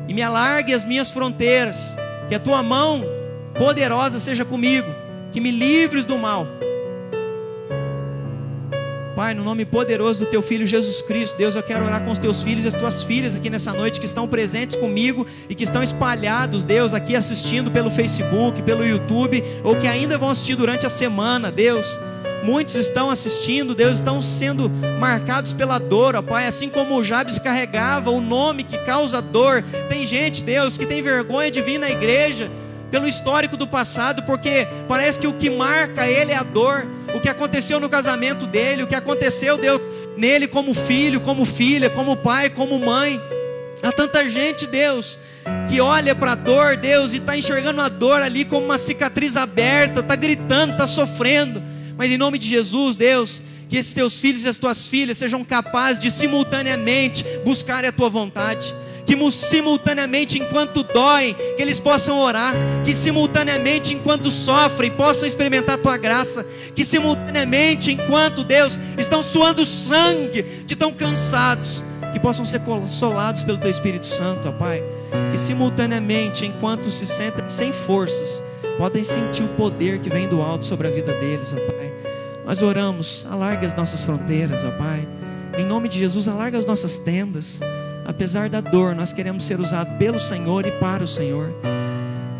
[0.07, 1.95] e me alargue as minhas fronteiras,
[2.27, 3.03] que a tua mão
[3.57, 4.87] poderosa seja comigo,
[5.31, 6.47] que me livres do mal.
[9.15, 12.17] Pai, no nome poderoso do teu filho Jesus Cristo, Deus, eu quero orar com os
[12.17, 15.65] teus filhos e as tuas filhas aqui nessa noite que estão presentes comigo e que
[15.65, 20.85] estão espalhados, Deus, aqui assistindo pelo Facebook, pelo YouTube, ou que ainda vão assistir durante
[20.85, 21.99] a semana, Deus.
[22.43, 24.69] Muitos estão assistindo, Deus, estão sendo
[24.99, 29.63] marcados pela dor, ó Pai, assim como o Jabes carregava o nome que causa dor.
[29.89, 32.49] Tem gente, Deus, que tem vergonha de vir na igreja
[32.89, 37.19] pelo histórico do passado, porque parece que o que marca ele é a dor, o
[37.19, 39.79] que aconteceu no casamento dele, o que aconteceu Deus
[40.17, 43.21] nele como filho, como filha, como pai, como mãe.
[43.81, 45.17] Há tanta gente, Deus,
[45.69, 49.37] que olha para a dor, Deus, e está enxergando a dor ali como uma cicatriz
[49.37, 51.63] aberta, está gritando, está sofrendo.
[51.99, 55.43] Mas em nome de Jesus, Deus, que esses teus filhos e as tuas filhas sejam
[55.43, 58.73] capazes de simultaneamente buscarem a tua vontade.
[59.05, 62.55] Que simultaneamente, enquanto doem, que eles possam orar.
[62.85, 66.45] Que simultaneamente, enquanto sofrem, possam experimentar a tua graça.
[66.73, 71.83] Que simultaneamente, enquanto Deus estão suando sangue, de tão cansados,
[72.13, 74.81] que possam ser consolados pelo teu Espírito Santo, ó Pai.
[75.33, 78.41] Que simultaneamente, enquanto se sentem sem forças,
[78.77, 81.88] podem sentir o poder que vem do alto sobre a vida deles, ó Pai.
[82.49, 85.07] Nós oramos, alarga as nossas fronteiras, ó Pai.
[85.55, 87.59] Em nome de Jesus, alarga as nossas tendas.
[88.07, 91.53] Apesar da dor, nós queremos ser usados pelo Senhor e para o Senhor.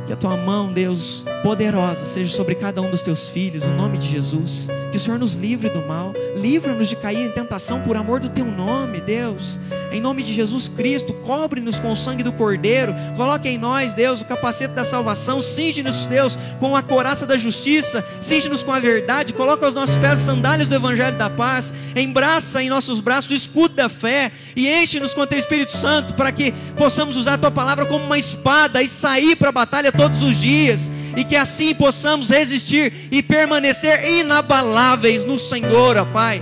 [0.08, 3.98] Que a tua mão, Deus, poderosa, seja sobre cada um dos teus filhos, no nome
[3.98, 4.68] de Jesus.
[4.92, 8.30] Que o Senhor nos livre do mal, livra-nos de cair em tentação por amor do
[8.30, 9.60] teu nome, Deus.
[9.92, 14.22] Em nome de Jesus Cristo, cobre-nos com o sangue do Cordeiro, coloque em nós, Deus,
[14.22, 19.34] o capacete da salvação, cinge-nos, Deus, com a coraça da justiça, cinge-nos com a verdade,
[19.34, 23.34] coloca aos nossos pés as sandálias do Evangelho da paz, embraça em nossos braços o
[23.34, 24.32] escudo da fé.
[24.56, 28.04] E enche-nos com o teu Espírito Santo para que possamos usar a tua palavra como
[28.04, 32.94] uma espada e sair para a batalha todos os dias e que assim possamos resistir
[33.12, 36.42] e permanecer inabaláveis no Senhor, ó Pai.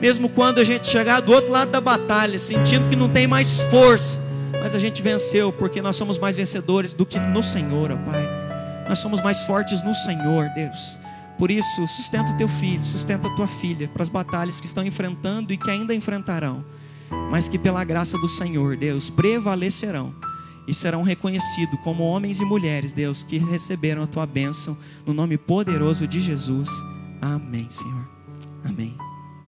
[0.00, 3.60] Mesmo quando a gente chegar do outro lado da batalha, sentindo que não tem mais
[3.70, 4.18] força,
[4.58, 8.26] mas a gente venceu, porque nós somos mais vencedores do que no Senhor, ó Pai.
[8.88, 10.98] Nós somos mais fortes no Senhor, Deus.
[11.38, 14.86] Por isso, sustenta o teu filho, sustenta a tua filha para as batalhas que estão
[14.86, 16.64] enfrentando e que ainda enfrentarão,
[17.30, 20.14] mas que pela graça do Senhor, Deus, prevalecerão
[20.66, 25.36] e serão reconhecidos como homens e mulheres, Deus, que receberam a tua bênção no nome
[25.36, 26.68] poderoso de Jesus.
[27.20, 28.08] Amém, Senhor.
[28.64, 28.96] Amém.